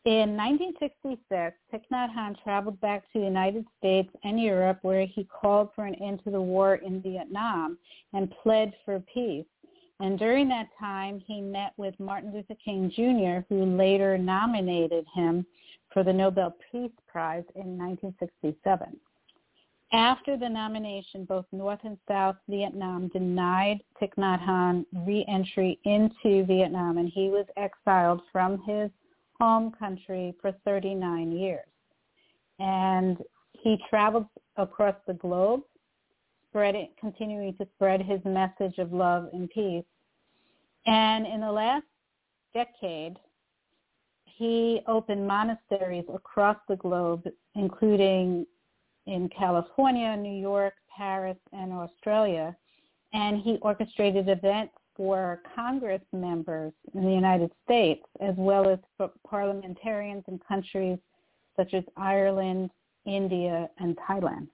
[0.07, 5.25] In 1966, Thich Nhat Hanh traveled back to the United States and Europe where he
[5.25, 7.77] called for an end to the war in Vietnam
[8.15, 9.45] and pled for peace.
[10.01, 15.45] And during that time, he met with Martin Luther King Jr., who later nominated him
[15.93, 18.99] for the Nobel Peace Prize in 1967.
[19.93, 26.99] After the nomination, both North and South Vietnam denied Thich Nhat Hanh re-entry into Vietnam,
[26.99, 28.89] and he was exiled from his
[29.41, 31.67] home country for 39 years.
[32.61, 33.19] And
[33.53, 34.27] he traveled
[34.57, 35.63] across the globe,
[36.53, 39.85] continuing to spread his message of love and peace.
[40.87, 41.87] And in the last
[42.55, 43.17] decade,
[44.25, 48.47] he opened monasteries across the globe, including
[49.07, 52.57] in California, New York, Paris, and Australia.
[53.13, 59.11] And he orchestrated events for Congress members in the United States, as well as for
[59.27, 60.99] parliamentarians in countries
[61.57, 62.71] such as Ireland,
[63.07, 64.49] India, and Thailand.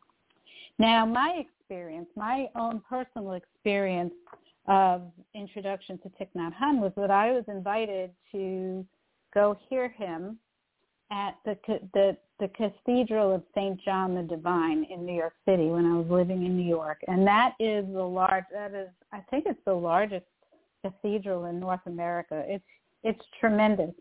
[0.79, 4.15] Now, my experience, my own personal experience
[4.69, 5.03] of
[5.35, 8.85] introduction to Thich Nhat Hanh was that I was invited to
[9.35, 10.39] go hear him
[11.11, 11.57] at the
[11.95, 13.81] the the Cathedral of St.
[13.83, 17.27] John the Divine in New York City when I was living in New York, and
[17.27, 20.27] that is the large that is I think it's the largest
[20.83, 22.45] cathedral in North America.
[22.47, 22.65] It's
[23.03, 23.95] it's tremendous,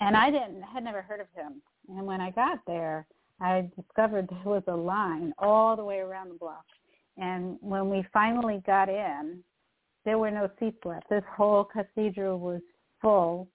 [0.00, 1.62] and I didn't had never heard of him.
[1.88, 3.06] And when I got there,
[3.40, 6.64] I discovered there was a line all the way around the block.
[7.16, 9.42] And when we finally got in,
[10.04, 11.08] there were no seats left.
[11.08, 12.60] This whole cathedral was
[13.00, 13.48] full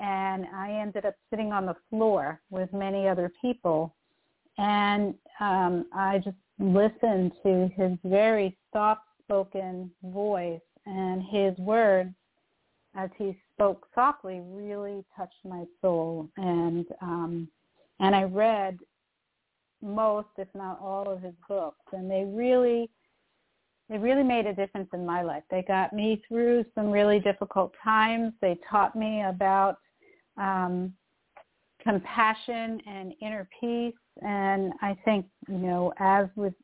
[0.00, 3.94] and I ended up sitting on the floor with many other people.
[4.58, 12.14] And um, I just listened to his very soft-spoken voice and his words
[12.94, 16.28] as he spoke softly really touched my soul.
[16.36, 17.48] And um,
[18.00, 18.78] and I read
[19.82, 22.90] most, if not all, of his books, and they really
[23.88, 25.42] they really made a difference in my life.
[25.50, 28.32] They got me through some really difficult times.
[28.40, 29.78] They taught me about
[30.36, 30.92] um,
[31.82, 36.54] compassion and inner peace And I think, you know, as with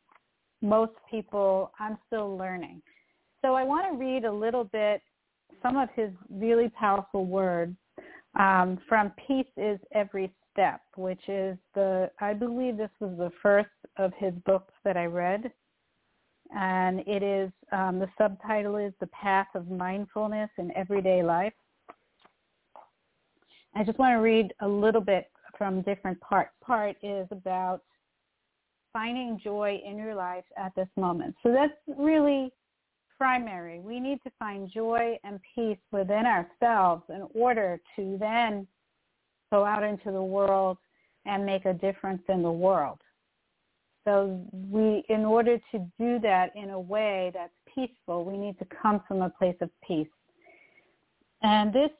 [0.63, 2.83] most people, I'm still learning.
[3.43, 5.01] So I want to read a little bit
[5.63, 7.77] some of his really powerful words
[8.39, 13.71] um, from Peace is Every Step, which is the, I believe this was the first
[13.97, 15.51] of his books that I read.
[16.55, 21.55] And it is, um, the subtitle is The Path of Mindfulness in Everyday Life.
[23.77, 26.49] I just want to read a little bit from different part.
[26.65, 27.83] Part is about
[28.91, 31.35] finding joy in your life at this moment.
[31.43, 32.51] So that's really
[33.19, 33.81] primary.
[33.81, 38.67] We need to find joy and peace within ourselves in order to then
[39.53, 40.79] go out into the world
[41.27, 42.99] and make a difference in the world.
[44.07, 48.67] So we, in order to do that in a way that's peaceful, we need to
[48.81, 50.09] come from a place of peace.
[51.43, 51.91] And this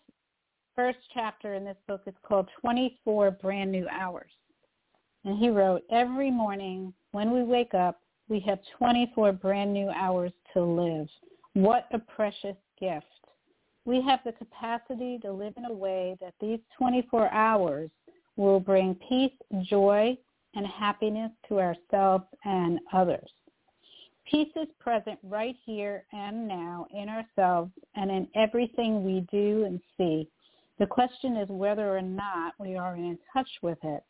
[0.77, 4.31] first chapter in this book is called 24 Brand New Hours.
[5.25, 10.33] And he wrote, every morning when we wake up, we have 24 brand new hours
[10.53, 11.09] to live.
[11.55, 13.07] What a precious gift.
[13.87, 17.91] We have the capacity to live in a way that these 24 hours
[18.37, 20.17] will bring peace, joy,
[20.55, 23.31] and happiness to ourselves and others.
[24.31, 29.81] Peace is present right here and now in ourselves and in everything we do and
[29.97, 30.29] see.
[30.79, 34.03] The question is whether or not we are in touch with it.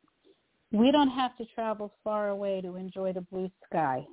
[0.72, 4.04] We don't have to travel far away to enjoy the blue sky.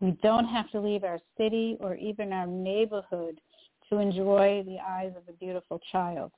[0.00, 3.40] We don't have to leave our city or even our neighborhood
[3.88, 6.32] to enjoy the eyes of a beautiful child.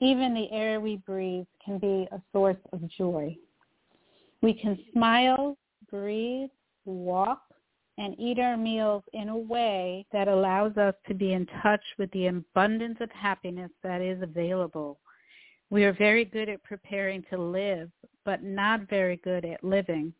[0.00, 3.34] Even the air we breathe can be a source of joy.
[4.42, 5.56] We can smile,
[5.88, 6.50] breathe,
[6.84, 7.42] walk,
[7.98, 12.10] and eat our meals in a way that allows us to be in touch with
[12.12, 14.98] the abundance of happiness that is available.
[15.70, 17.90] We are very good at preparing to live,
[18.24, 20.12] but not very good at living.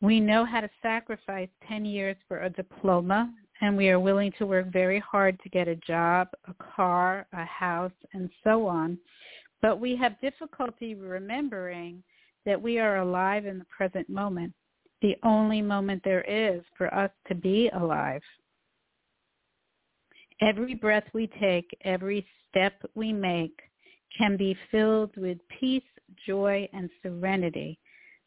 [0.00, 4.46] We know how to sacrifice 10 years for a diploma, and we are willing to
[4.46, 8.98] work very hard to get a job, a car, a house, and so on.
[9.60, 12.02] But we have difficulty remembering
[12.44, 14.52] that we are alive in the present moment,
[15.02, 18.22] the only moment there is for us to be alive.
[20.40, 23.58] Every breath we take, every step we make
[24.16, 25.82] can be filled with peace,
[26.26, 27.78] joy, and serenity.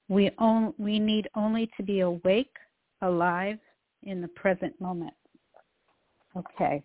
[0.07, 2.55] We, on, we need only to be awake,
[3.01, 3.57] alive
[4.03, 5.13] in the present moment.
[6.35, 6.83] Okay.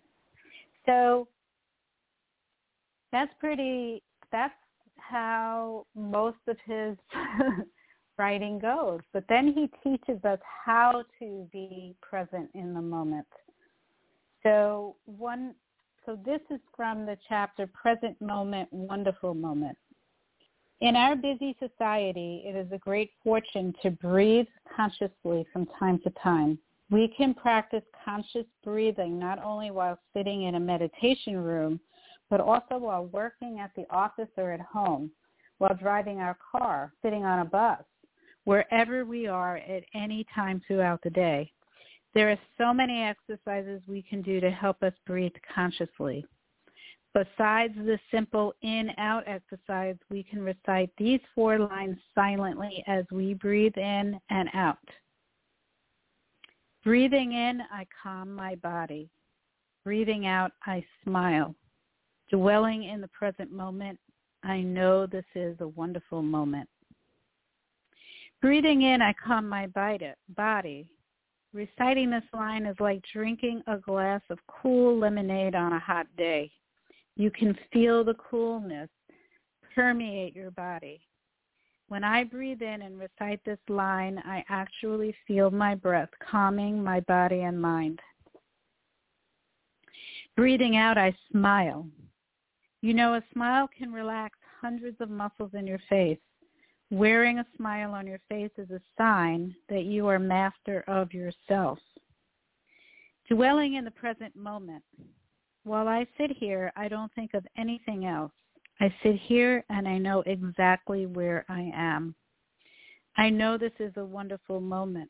[0.85, 1.27] So
[3.11, 4.53] that's pretty, that's
[4.97, 6.95] how most of his
[8.21, 8.99] writing goes.
[9.13, 13.25] But then he teaches us how to be present in the moment.
[14.43, 15.55] So one,
[16.05, 19.75] so this is from the chapter Present Moment, Wonderful Moment.
[20.81, 26.11] In our busy society, it is a great fortune to breathe consciously from time to
[26.23, 26.59] time.
[26.91, 31.79] We can practice conscious breathing not only while sitting in a meditation room,
[32.29, 35.09] but also while working at the office or at home,
[35.57, 37.79] while driving our car, sitting on a bus,
[38.45, 41.51] wherever we are at any time throughout the day.
[42.13, 46.25] There are so many exercises we can do to help us breathe consciously.
[47.13, 53.77] Besides the simple in-out exercise, we can recite these four lines silently as we breathe
[53.77, 54.77] in and out.
[56.83, 59.09] Breathing in, I calm my body.
[59.83, 61.53] Breathing out, I smile.
[62.29, 63.99] Dwelling in the present moment,
[64.43, 66.67] I know this is a wonderful moment.
[68.41, 70.87] Breathing in, I calm my body.
[71.53, 76.51] Reciting this line is like drinking a glass of cool lemonade on a hot day.
[77.15, 78.89] You can feel the coolness
[79.75, 81.01] permeate your body.
[81.87, 87.01] When I breathe in and recite this line, I actually feel my breath calming my
[87.01, 87.99] body and mind.
[90.37, 91.85] Breathing out, I smile.
[92.81, 96.17] You know, a smile can relax hundreds of muscles in your face.
[96.91, 101.79] Wearing a smile on your face is a sign that you are master of yourself.
[103.29, 104.83] Dwelling in the present moment.
[105.63, 108.33] While I sit here, I don't think of anything else.
[108.81, 112.13] I sit here and I know exactly where I am.
[113.15, 115.09] I know this is a wonderful moment.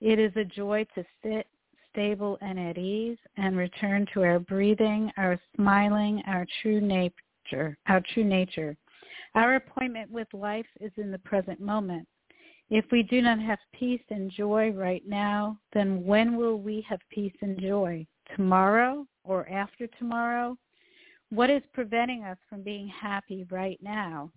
[0.00, 1.46] It is a joy to sit
[1.90, 8.02] stable and at ease and return to our breathing, our smiling, our true nature, our
[8.14, 8.76] true nature.
[9.36, 12.08] Our appointment with life is in the present moment.
[12.68, 16.98] If we do not have peace and joy right now, then when will we have
[17.10, 18.06] peace and joy?
[18.34, 19.06] Tomorrow?
[19.26, 20.56] or after tomorrow?
[21.30, 24.30] What is preventing us from being happy right now?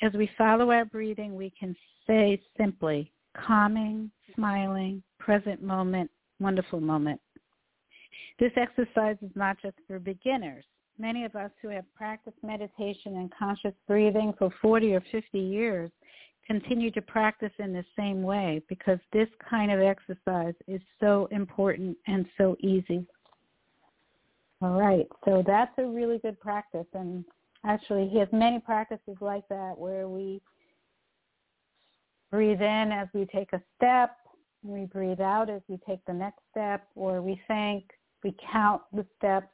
[0.00, 1.74] as we follow our breathing, we can
[2.06, 3.12] say simply,
[3.46, 7.20] calming, smiling, present moment, wonderful moment.
[8.38, 10.64] This exercise is not just for beginners.
[10.98, 15.90] Many of us who have practiced meditation and conscious breathing for 40 or 50 years
[16.46, 21.96] continue to practice in the same way because this kind of exercise is so important
[22.06, 23.06] and so easy.
[24.60, 27.24] All right, so that's a really good practice and
[27.64, 30.40] actually he has many practices like that where we
[32.30, 34.16] breathe in as we take a step,
[34.62, 37.84] we breathe out as we take the next step, or we think,
[38.24, 39.48] we count the steps.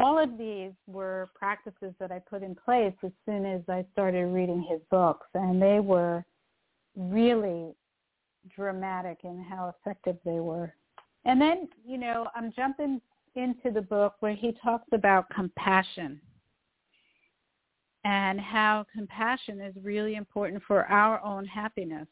[0.00, 4.26] All of these were practices that I put in place as soon as I started
[4.26, 6.24] reading his books, and they were
[6.96, 7.74] really
[8.56, 10.72] dramatic in how effective they were.
[11.26, 13.00] And then, you know, I'm jumping
[13.34, 16.20] into the book where he talks about compassion
[18.04, 22.08] and how compassion is really important for our own happiness,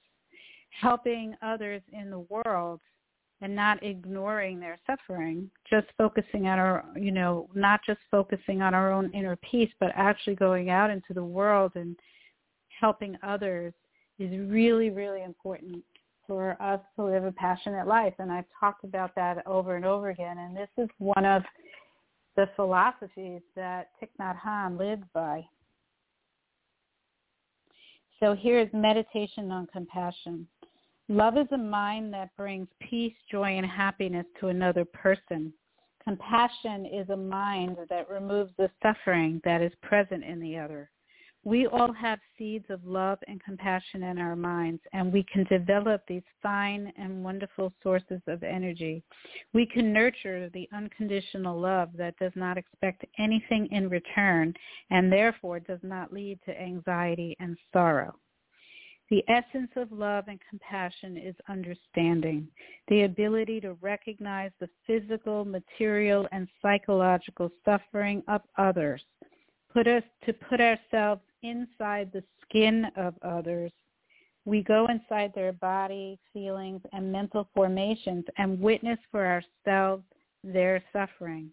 [0.70, 2.80] helping others in the world
[3.40, 8.74] and not ignoring their suffering, just focusing on our, you know, not just focusing on
[8.74, 11.96] our own inner peace, but actually going out into the world and
[12.80, 13.72] helping others
[14.18, 15.82] is really, really important
[16.26, 18.14] for us to live a passionate life.
[18.18, 20.38] And I've talked about that over and over again.
[20.38, 21.42] And this is one of
[22.36, 25.44] the philosophies that Thich Nhat Hanh lives by.
[28.20, 30.46] So here is meditation on compassion.
[31.10, 35.50] Love is a mind that brings peace, joy, and happiness to another person.
[36.04, 40.90] Compassion is a mind that removes the suffering that is present in the other.
[41.44, 46.02] We all have seeds of love and compassion in our minds, and we can develop
[46.06, 49.02] these fine and wonderful sources of energy.
[49.54, 54.52] We can nurture the unconditional love that does not expect anything in return
[54.90, 58.14] and therefore does not lead to anxiety and sorrow.
[59.10, 62.46] The essence of love and compassion is understanding,
[62.88, 69.02] the ability to recognize the physical, material, and psychological suffering of others,
[69.72, 73.72] put us to put ourselves inside the skin of others.
[74.44, 80.04] We go inside their body, feelings, and mental formations and witness for ourselves
[80.44, 81.50] their suffering.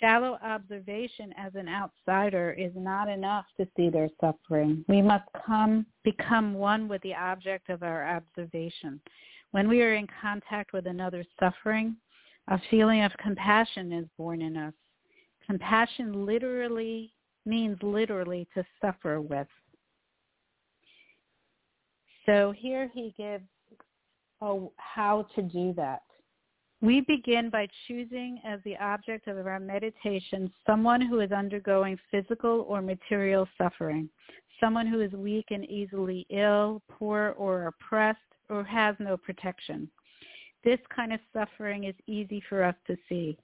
[0.00, 4.84] Shallow observation as an outsider is not enough to see their suffering.
[4.88, 9.00] We must come become one with the object of our observation.
[9.50, 11.96] When we are in contact with another's suffering,
[12.48, 14.74] a feeling of compassion is born in us.
[15.46, 17.12] Compassion literally
[17.44, 19.48] means literally to suffer with.
[22.26, 23.44] So here he gives
[24.76, 26.02] how to do that.
[26.80, 32.64] We begin by choosing as the object of our meditation someone who is undergoing physical
[32.68, 34.08] or material suffering,
[34.60, 39.90] someone who is weak and easily ill, poor or oppressed, or has no protection.
[40.62, 43.36] This kind of suffering is easy for us to see.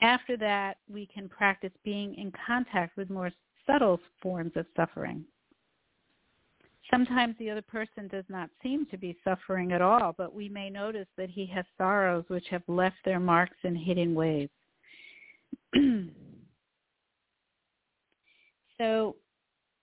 [0.00, 3.30] After that, we can practice being in contact with more
[3.66, 5.24] subtle forms of suffering.
[6.90, 10.68] Sometimes the other person does not seem to be suffering at all, but we may
[10.68, 14.48] notice that he has sorrows which have left their marks in hidden ways.
[18.78, 19.16] so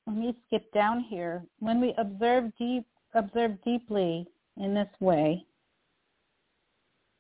[0.06, 1.43] let me skip down here.
[1.60, 4.28] When we observe deep, observe deeply
[4.58, 5.45] in this way,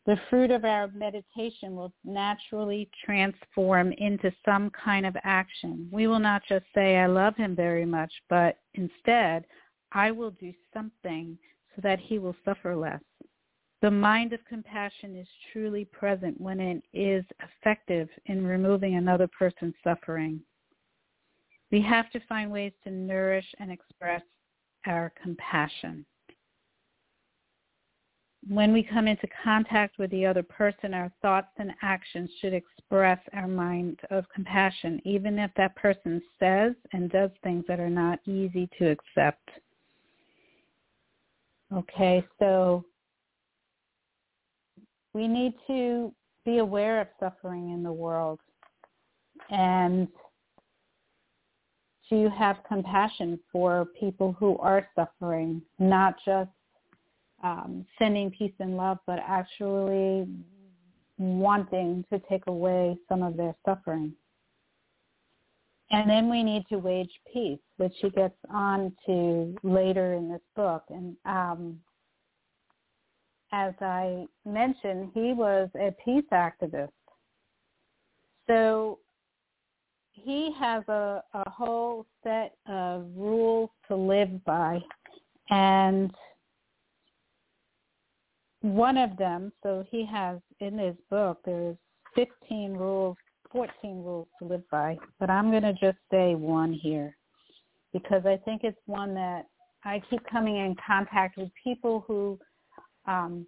[0.05, 5.87] the fruit of our meditation will naturally transform into some kind of action.
[5.91, 9.45] We will not just say, I love him very much, but instead,
[9.91, 11.37] I will do something
[11.75, 13.01] so that he will suffer less.
[13.81, 19.73] The mind of compassion is truly present when it is effective in removing another person's
[19.83, 20.39] suffering.
[21.71, 24.21] We have to find ways to nourish and express
[24.85, 26.05] our compassion
[28.47, 33.19] when we come into contact with the other person, our thoughts and actions should express
[33.33, 38.19] our mind of compassion, even if that person says and does things that are not
[38.25, 39.47] easy to accept.
[41.73, 42.83] Okay, so
[45.13, 46.13] we need to
[46.45, 48.39] be aware of suffering in the world
[49.49, 50.07] and
[52.09, 56.49] to have compassion for people who are suffering, not just
[57.41, 60.27] um, sending peace and love, but actually
[61.17, 64.13] wanting to take away some of their suffering.
[65.91, 70.41] And then we need to wage peace, which he gets on to later in this
[70.55, 70.83] book.
[70.89, 71.79] And um,
[73.51, 76.89] as I mentioned, he was a peace activist.
[78.47, 78.99] So
[80.13, 84.79] he has a, a whole set of rules to live by,
[85.49, 86.11] and
[88.61, 91.77] one of them, so he has in his book, there's
[92.15, 93.17] 15 rules,
[93.51, 97.15] 14 rules to live by, but I'm going to just say one here
[97.93, 99.47] because I think it's one that
[99.83, 102.39] I keep coming in contact with people who
[103.05, 103.45] um,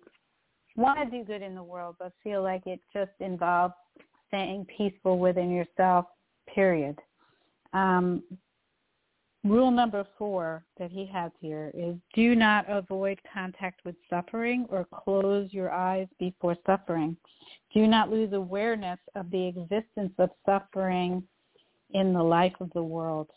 [0.76, 3.74] want to do good in the world, but feel like it just involves
[4.28, 6.06] staying peaceful within yourself,
[6.54, 6.98] period.
[7.74, 8.24] Um,
[9.44, 14.86] rule number four that he has here is do not avoid contact with suffering or
[14.86, 17.18] close your eyes before suffering.
[17.74, 21.24] Do not lose awareness of the existence of suffering
[21.92, 23.30] in the life of the world.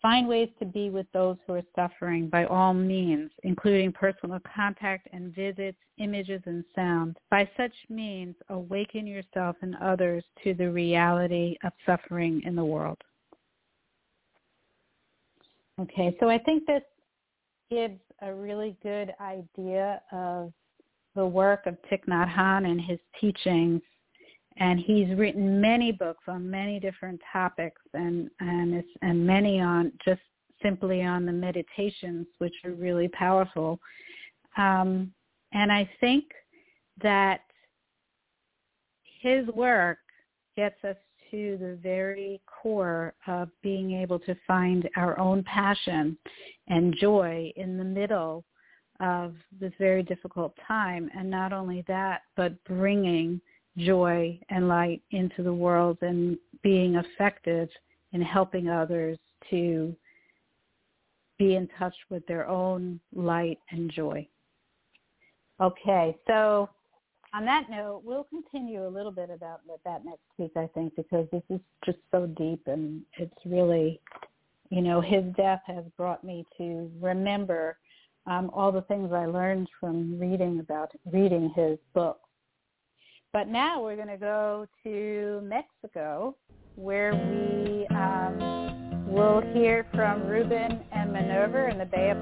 [0.00, 5.08] Find ways to be with those who are suffering by all means, including personal contact
[5.12, 7.16] and visits, images and sound.
[7.30, 12.98] By such means, awaken yourself and others to the reality of suffering in the world.
[15.80, 16.82] Okay, so I think this
[17.70, 20.52] gives a really good idea of
[21.14, 23.80] the work of Thich Nhat Hanh and his teachings.
[24.56, 30.20] And he's written many books on many different topics and and and many on just
[30.62, 33.80] simply on the meditations which are really powerful.
[34.56, 35.12] Um,
[35.54, 36.24] and i think
[37.02, 37.40] that
[39.20, 39.98] his work
[40.56, 40.96] gets us
[41.34, 46.16] to the very core of being able to find our own passion
[46.68, 48.44] and joy in the middle
[49.00, 53.40] of this very difficult time and not only that but bringing
[53.76, 57.68] joy and light into the world and being effective
[58.12, 59.18] in helping others
[59.50, 59.94] to
[61.36, 64.24] be in touch with their own light and joy.
[65.60, 66.70] Okay, so
[67.34, 71.26] on that note, we'll continue a little bit about that next week, I think, because
[71.32, 74.00] this is just so deep and it's really,
[74.70, 77.76] you know, his death has brought me to remember
[78.26, 82.20] um, all the things I learned from reading about reading his book.
[83.32, 86.36] But now we're going to go to Mexico
[86.76, 92.18] where we um, will hear from Ruben and Minerva in the Bay of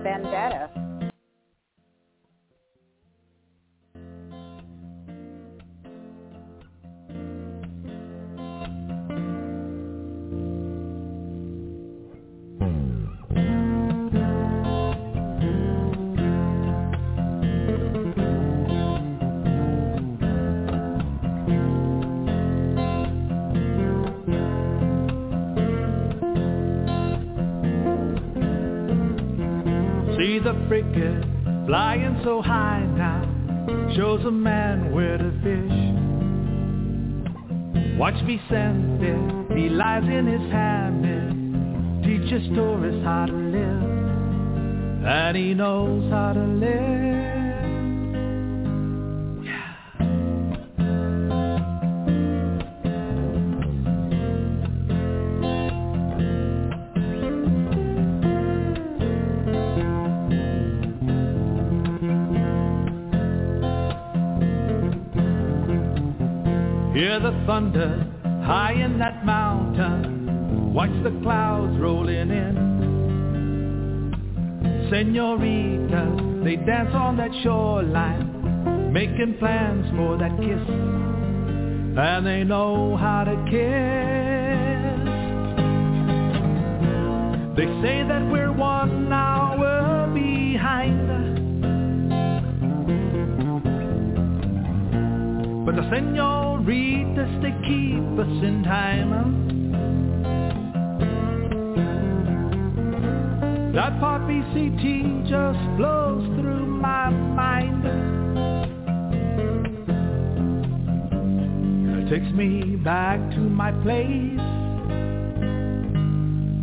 [30.43, 30.68] Vendetta.
[30.68, 31.24] frigate
[31.66, 33.22] flying so high now
[33.97, 35.72] shows a man where to fish.
[37.99, 39.57] Watch me send it.
[39.57, 46.40] he lies in his hammock, teaches tourists how to live, and he knows how to
[46.40, 47.41] live.
[67.46, 68.07] Thunder
[68.44, 70.72] high in that mountain.
[70.72, 72.70] Watch the clouds rolling in.
[74.90, 80.68] Senoritas, they dance on that shoreline, making plans for that kiss.
[81.98, 84.03] And they know how to kiss.
[87.57, 91.01] They say that we're one hour behind
[95.65, 99.53] But the senoritas, they keep us in time.
[103.73, 107.87] That part BCT just flows through my mind.
[111.97, 114.41] It takes me back to my place.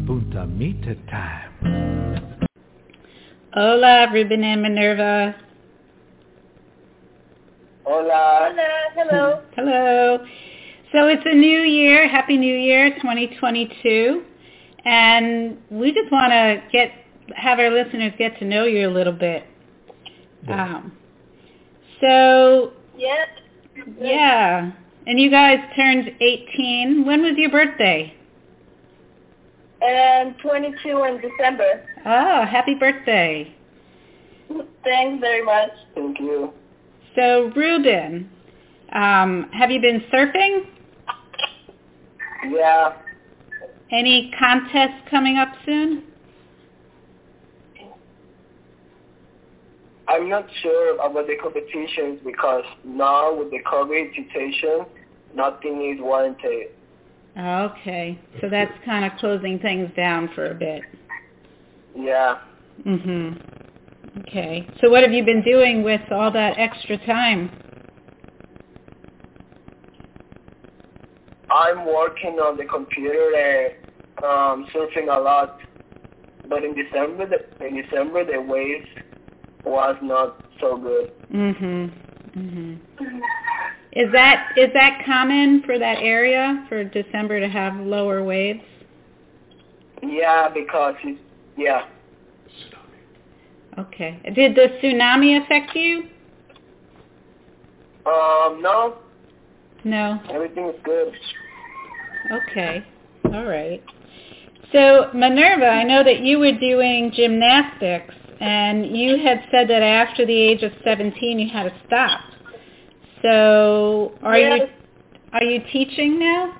[0.05, 1.53] Punta Mita time.
[3.53, 5.48] Hola, Ruben and Minerva.
[7.89, 8.51] Hola.
[8.51, 8.69] Hola.
[8.93, 9.41] Hello.
[9.55, 10.17] Hello.
[10.91, 12.07] So it's a new year.
[12.07, 14.21] Happy New Year 2022.
[14.85, 16.91] And we just want to get
[17.35, 19.43] have our listeners get to know you a little bit.
[20.47, 20.75] Yeah.
[20.75, 20.97] Um,
[21.99, 23.25] so yeah.
[23.99, 24.71] Yeah.
[25.07, 27.05] And you guys turned 18.
[27.07, 28.13] When was your birthday?
[29.81, 31.87] And 22 in December.
[32.05, 33.51] Oh, happy birthday.
[34.83, 35.71] Thanks very much.
[35.95, 36.53] Thank you.
[37.19, 38.29] So, Ruben,
[38.93, 40.61] um, have you been surfing?
[42.47, 42.93] Yeah.
[43.91, 46.03] any contests coming up soon?
[50.07, 54.85] I'm not sure about the competitions because now with the COVID situation,
[55.35, 56.67] nothing is warranted.
[57.37, 60.83] Okay, so that's kind of closing things down for a bit.
[61.97, 62.39] Yeah.
[62.85, 63.41] Mhm.
[64.19, 64.67] Okay.
[64.81, 67.51] So what have you been doing with all that extra time?
[71.51, 73.73] I'm working on the computer and
[74.23, 75.59] um, surfing a lot.
[76.47, 78.87] But in December, the, in December the waves
[79.63, 81.11] was not so good.
[81.31, 81.91] Mhm.
[82.35, 82.79] Mhm.
[83.93, 88.61] Is that is that common for that area for December to have lower waves?
[90.01, 91.19] Yeah, because it's
[91.57, 91.85] yeah.
[93.77, 94.19] Okay.
[94.35, 96.03] Did the tsunami affect you?
[98.05, 98.95] Um, no,
[99.83, 100.19] No.
[100.31, 101.13] everything is good.
[102.31, 102.83] Okay.
[103.25, 103.83] All right.
[104.71, 110.25] So Minerva, I know that you were doing gymnastics and you had said that after
[110.25, 112.21] the age of 17 you had to stop.
[113.21, 114.67] So are you
[115.33, 116.55] are you teaching now?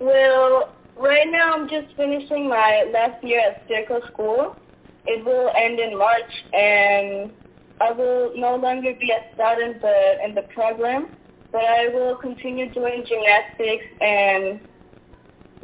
[0.00, 4.56] Well, right now I'm just finishing my last year at Circle School.
[5.06, 7.30] It will end in March, and
[7.80, 11.08] I will no longer be a student but in the program,
[11.52, 14.60] but I will continue doing gymnastics, and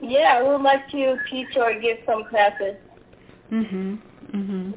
[0.03, 2.77] yeah, I would like to teach or give some classes.
[3.51, 3.99] Mhm.
[4.33, 4.75] Mhm.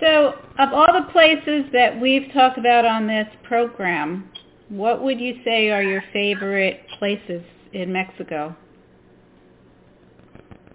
[0.00, 4.30] So, of all the places that we've talked about on this program,
[4.68, 8.56] what would you say are your favorite places in Mexico?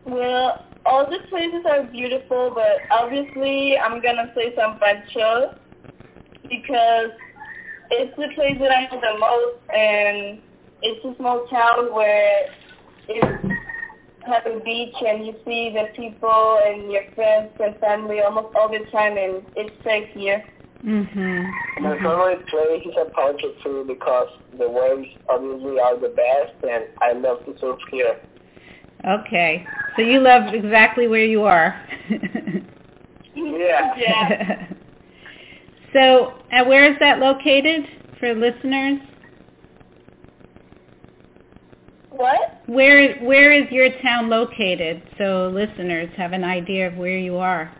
[0.07, 5.53] Well, all the places are beautiful, but obviously I'm gonna say San Pancho
[6.49, 7.11] because
[7.91, 10.41] it's the place that I know the most, and
[10.81, 12.47] it's a small town where
[13.09, 13.57] it
[14.25, 18.69] has a beach, and you see the people and your friends and family almost all
[18.69, 20.41] the time, and it's safe here.
[20.85, 21.49] Mhm.
[21.79, 26.85] My favorite place is a Pancho too because the waves obviously are the best and
[27.01, 28.15] I love to surf here.
[29.05, 29.65] Okay.
[29.95, 31.81] So you love exactly where you are.
[32.09, 33.93] Yeah.
[33.97, 34.67] Yeah.
[35.93, 37.85] so, uh, where is that located
[38.19, 38.99] for listeners?
[42.09, 42.63] What?
[42.65, 47.71] Where where is your town located so listeners have an idea of where you are?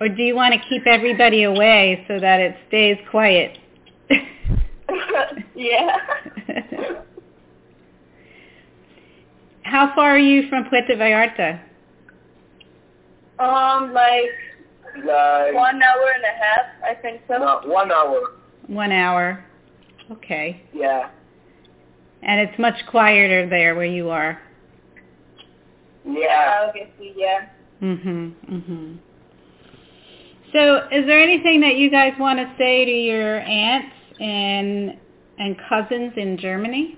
[0.00, 3.58] Or do you want to keep everybody away so that it stays quiet?
[5.56, 5.96] yeah.
[9.64, 11.60] How far are you from Puerto Vallarta?
[13.38, 14.30] um, like
[15.04, 17.38] Like one hour and a half, I think so.
[17.38, 18.20] no, one hour.
[18.68, 19.44] One hour.
[20.12, 20.62] Okay.
[20.72, 21.10] Yeah.
[22.22, 24.40] And it's much quieter there where you are.
[26.06, 26.66] Yeah.
[26.68, 27.46] Obviously, yeah.
[27.82, 28.32] Mhm.
[28.50, 28.98] Mhm.
[30.52, 34.96] So, is there anything that you guys want to say to your aunts and
[35.38, 36.96] and cousins in Germany?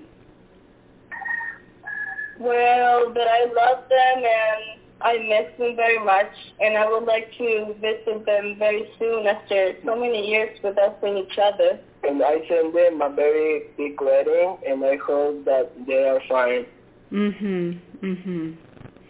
[2.39, 7.31] Well, that I love them and I miss them very much, and I would like
[7.37, 11.79] to visit them very soon after so many years without seeing each other.
[12.03, 16.65] And I send them a very big wedding and I hope that they are fine.
[17.11, 17.79] Mhm.
[18.01, 18.55] Mhm.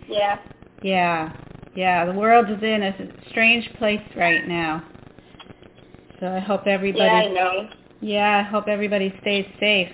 [0.07, 0.39] Yeah.
[0.81, 1.31] Yeah.
[1.73, 2.95] Yeah, the world is in a
[3.29, 4.83] strange place right now.
[6.19, 7.69] So I hope everybody Yeah, I know.
[8.01, 9.91] Yeah, I hope everybody stays safe.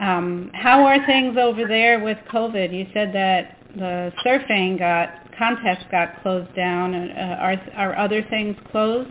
[0.00, 2.72] Um, how are things over there with COVID?
[2.72, 6.94] You said that the surfing got contests got closed down.
[6.94, 9.10] Uh, are are other things closed?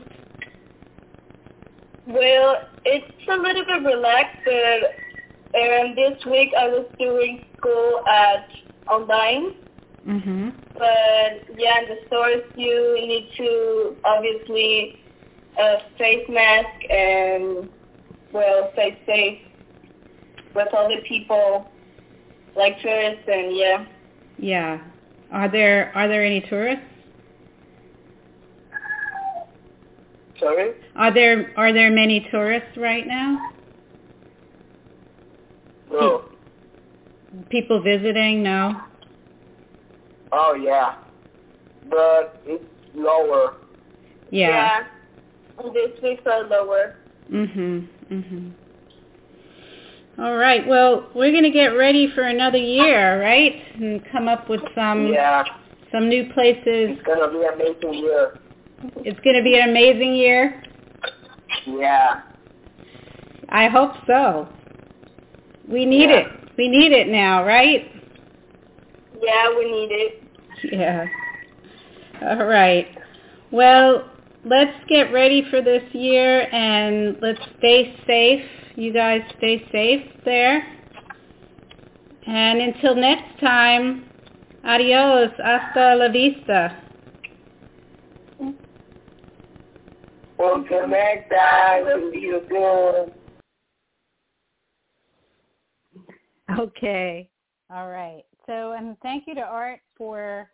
[2.08, 8.48] Well, it's a little bit relaxed, but um, this week I was doing school at
[8.90, 9.54] online.
[10.08, 10.54] Mhm.
[10.74, 15.04] But yeah, in the stores you need to obviously
[15.60, 17.70] a face mask and
[18.32, 19.49] well stay safe
[20.60, 21.70] with all the people
[22.56, 23.86] like tourists and yeah.
[24.38, 24.82] Yeah.
[25.32, 26.84] Are there are there any tourists?
[30.40, 30.74] Sorry?
[30.96, 33.52] Are there are there many tourists right now?
[35.92, 36.26] No.
[37.50, 38.44] People visiting?
[38.44, 38.82] No.
[40.32, 40.96] Oh yeah.
[41.90, 43.56] But it's lower.
[44.32, 44.84] Yeah.
[45.60, 45.72] Yeah.
[45.74, 46.96] This week's are lower.
[47.30, 47.88] Mhm.
[48.12, 48.52] Mhm.
[50.20, 50.68] All right.
[50.68, 53.56] Well, we're going to get ready for another year, right?
[53.76, 55.44] And come up with some yeah.
[55.92, 56.66] some new places.
[56.66, 58.40] It's gonna be an amazing year.
[59.06, 60.62] It's going to be an amazing year.
[61.66, 62.22] Yeah.
[63.50, 64.48] I hope so.
[65.68, 66.18] We need Yeah.
[66.18, 66.28] it.
[66.58, 67.90] We need it now, right?
[69.22, 70.24] Yeah, we need it.
[70.64, 71.06] Yeah.
[72.22, 72.88] All right.
[73.52, 74.10] Well,
[74.46, 78.46] let's get ready for this year and let's stay safe.
[78.80, 80.66] You guys stay safe there.
[82.26, 84.06] And until next time,
[84.64, 86.82] adios, hasta la vista.
[90.38, 93.12] We'll connect that you good.
[96.58, 97.30] Okay.
[97.70, 98.24] All right.
[98.46, 100.50] So, and thank you to Art for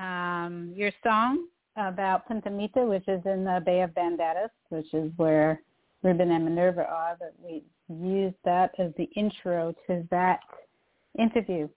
[0.00, 5.10] um, your song about Punta Mita, which is in the Bay of Banderas, which is
[5.16, 5.60] where
[6.04, 7.16] Ruben and Minerva are.
[7.18, 10.40] But we used that as the intro to that
[11.18, 11.68] interview.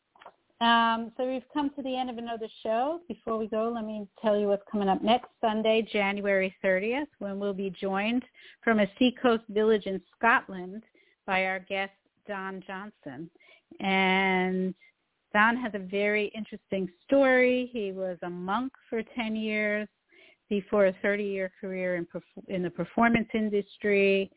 [0.59, 3.01] Um, so we've come to the end of another show.
[3.07, 7.39] Before we go, let me tell you what's coming up next Sunday, January 30th, when
[7.39, 8.23] we'll be joined
[8.63, 10.83] from a seacoast village in Scotland
[11.27, 11.91] by our guest,
[12.27, 13.29] Don Johnson.
[13.79, 14.73] And
[15.31, 17.69] Don has a very interesting story.
[17.71, 19.87] He was a monk for 10 years
[20.49, 22.07] before a 30-year career in,
[22.47, 24.31] in the performance industry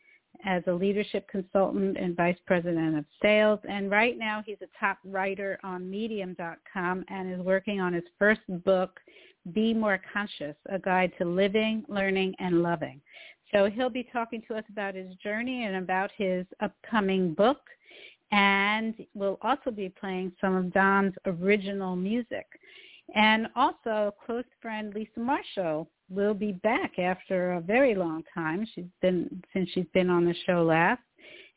[0.44, 3.58] as a leadership consultant and vice president of sales.
[3.68, 8.40] And right now he's a top writer on medium.com and is working on his first
[8.64, 8.98] book,
[9.52, 13.00] Be More Conscious, a guide to living, learning, and loving.
[13.52, 17.58] So he'll be talking to us about his journey and about his upcoming book.
[18.32, 22.46] And we'll also be playing some of Don's original music.
[23.14, 28.66] And also, close friend Lisa Marshall will be back after a very long time.
[28.74, 31.02] She's been since she's been on the show last,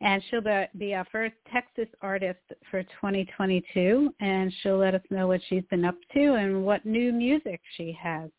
[0.01, 2.39] and she'll be- our first Texas artist
[2.69, 4.13] for 2022.
[4.19, 7.91] And she'll let us know what she's been up to and what new music she
[8.01, 8.29] has.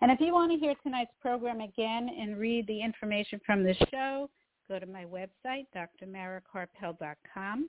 [0.00, 3.74] And if you want to hear tonight's program again and read the information from the
[3.90, 4.30] show,
[4.66, 7.68] go to my website, drmarakarpel.com.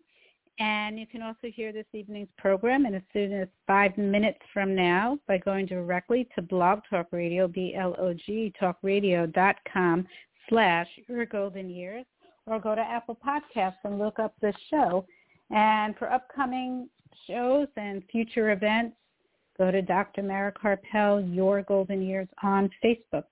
[0.62, 4.76] And you can also hear this evening's program in as soon as five minutes from
[4.76, 10.07] now by going directly to Blog Talk Radio, B-L-O-G, talkradio.com
[10.49, 12.05] slash your golden years,
[12.45, 15.03] or go to Apple Podcasts and look up this show.
[15.49, 16.88] And for upcoming
[17.26, 18.95] shows and future events,
[19.57, 20.22] go to Dr.
[20.22, 23.26] Mara Karpel, Your Golden Years on Facebook.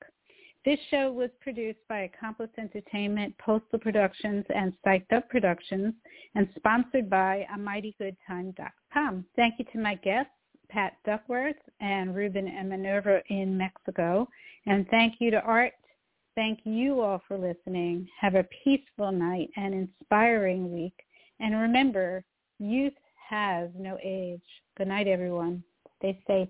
[0.70, 5.96] This show was produced by Accomplice Entertainment, Postal Productions, and Psyched Up Productions,
[6.36, 9.26] and sponsored by AmightyGoodTime.com.
[9.36, 10.32] Thank you to my guests,
[10.70, 14.30] Pat Duckworth and Ruben and Minerva in Mexico.
[14.68, 15.74] And thank you to Art.
[16.36, 18.08] Thank you all for listening.
[18.22, 20.94] Have a peaceful night and inspiring week.
[21.40, 22.24] And remember,
[22.60, 22.94] youth
[23.28, 24.46] has no age.
[24.78, 25.64] Good night, everyone.
[25.98, 26.50] Stay safe.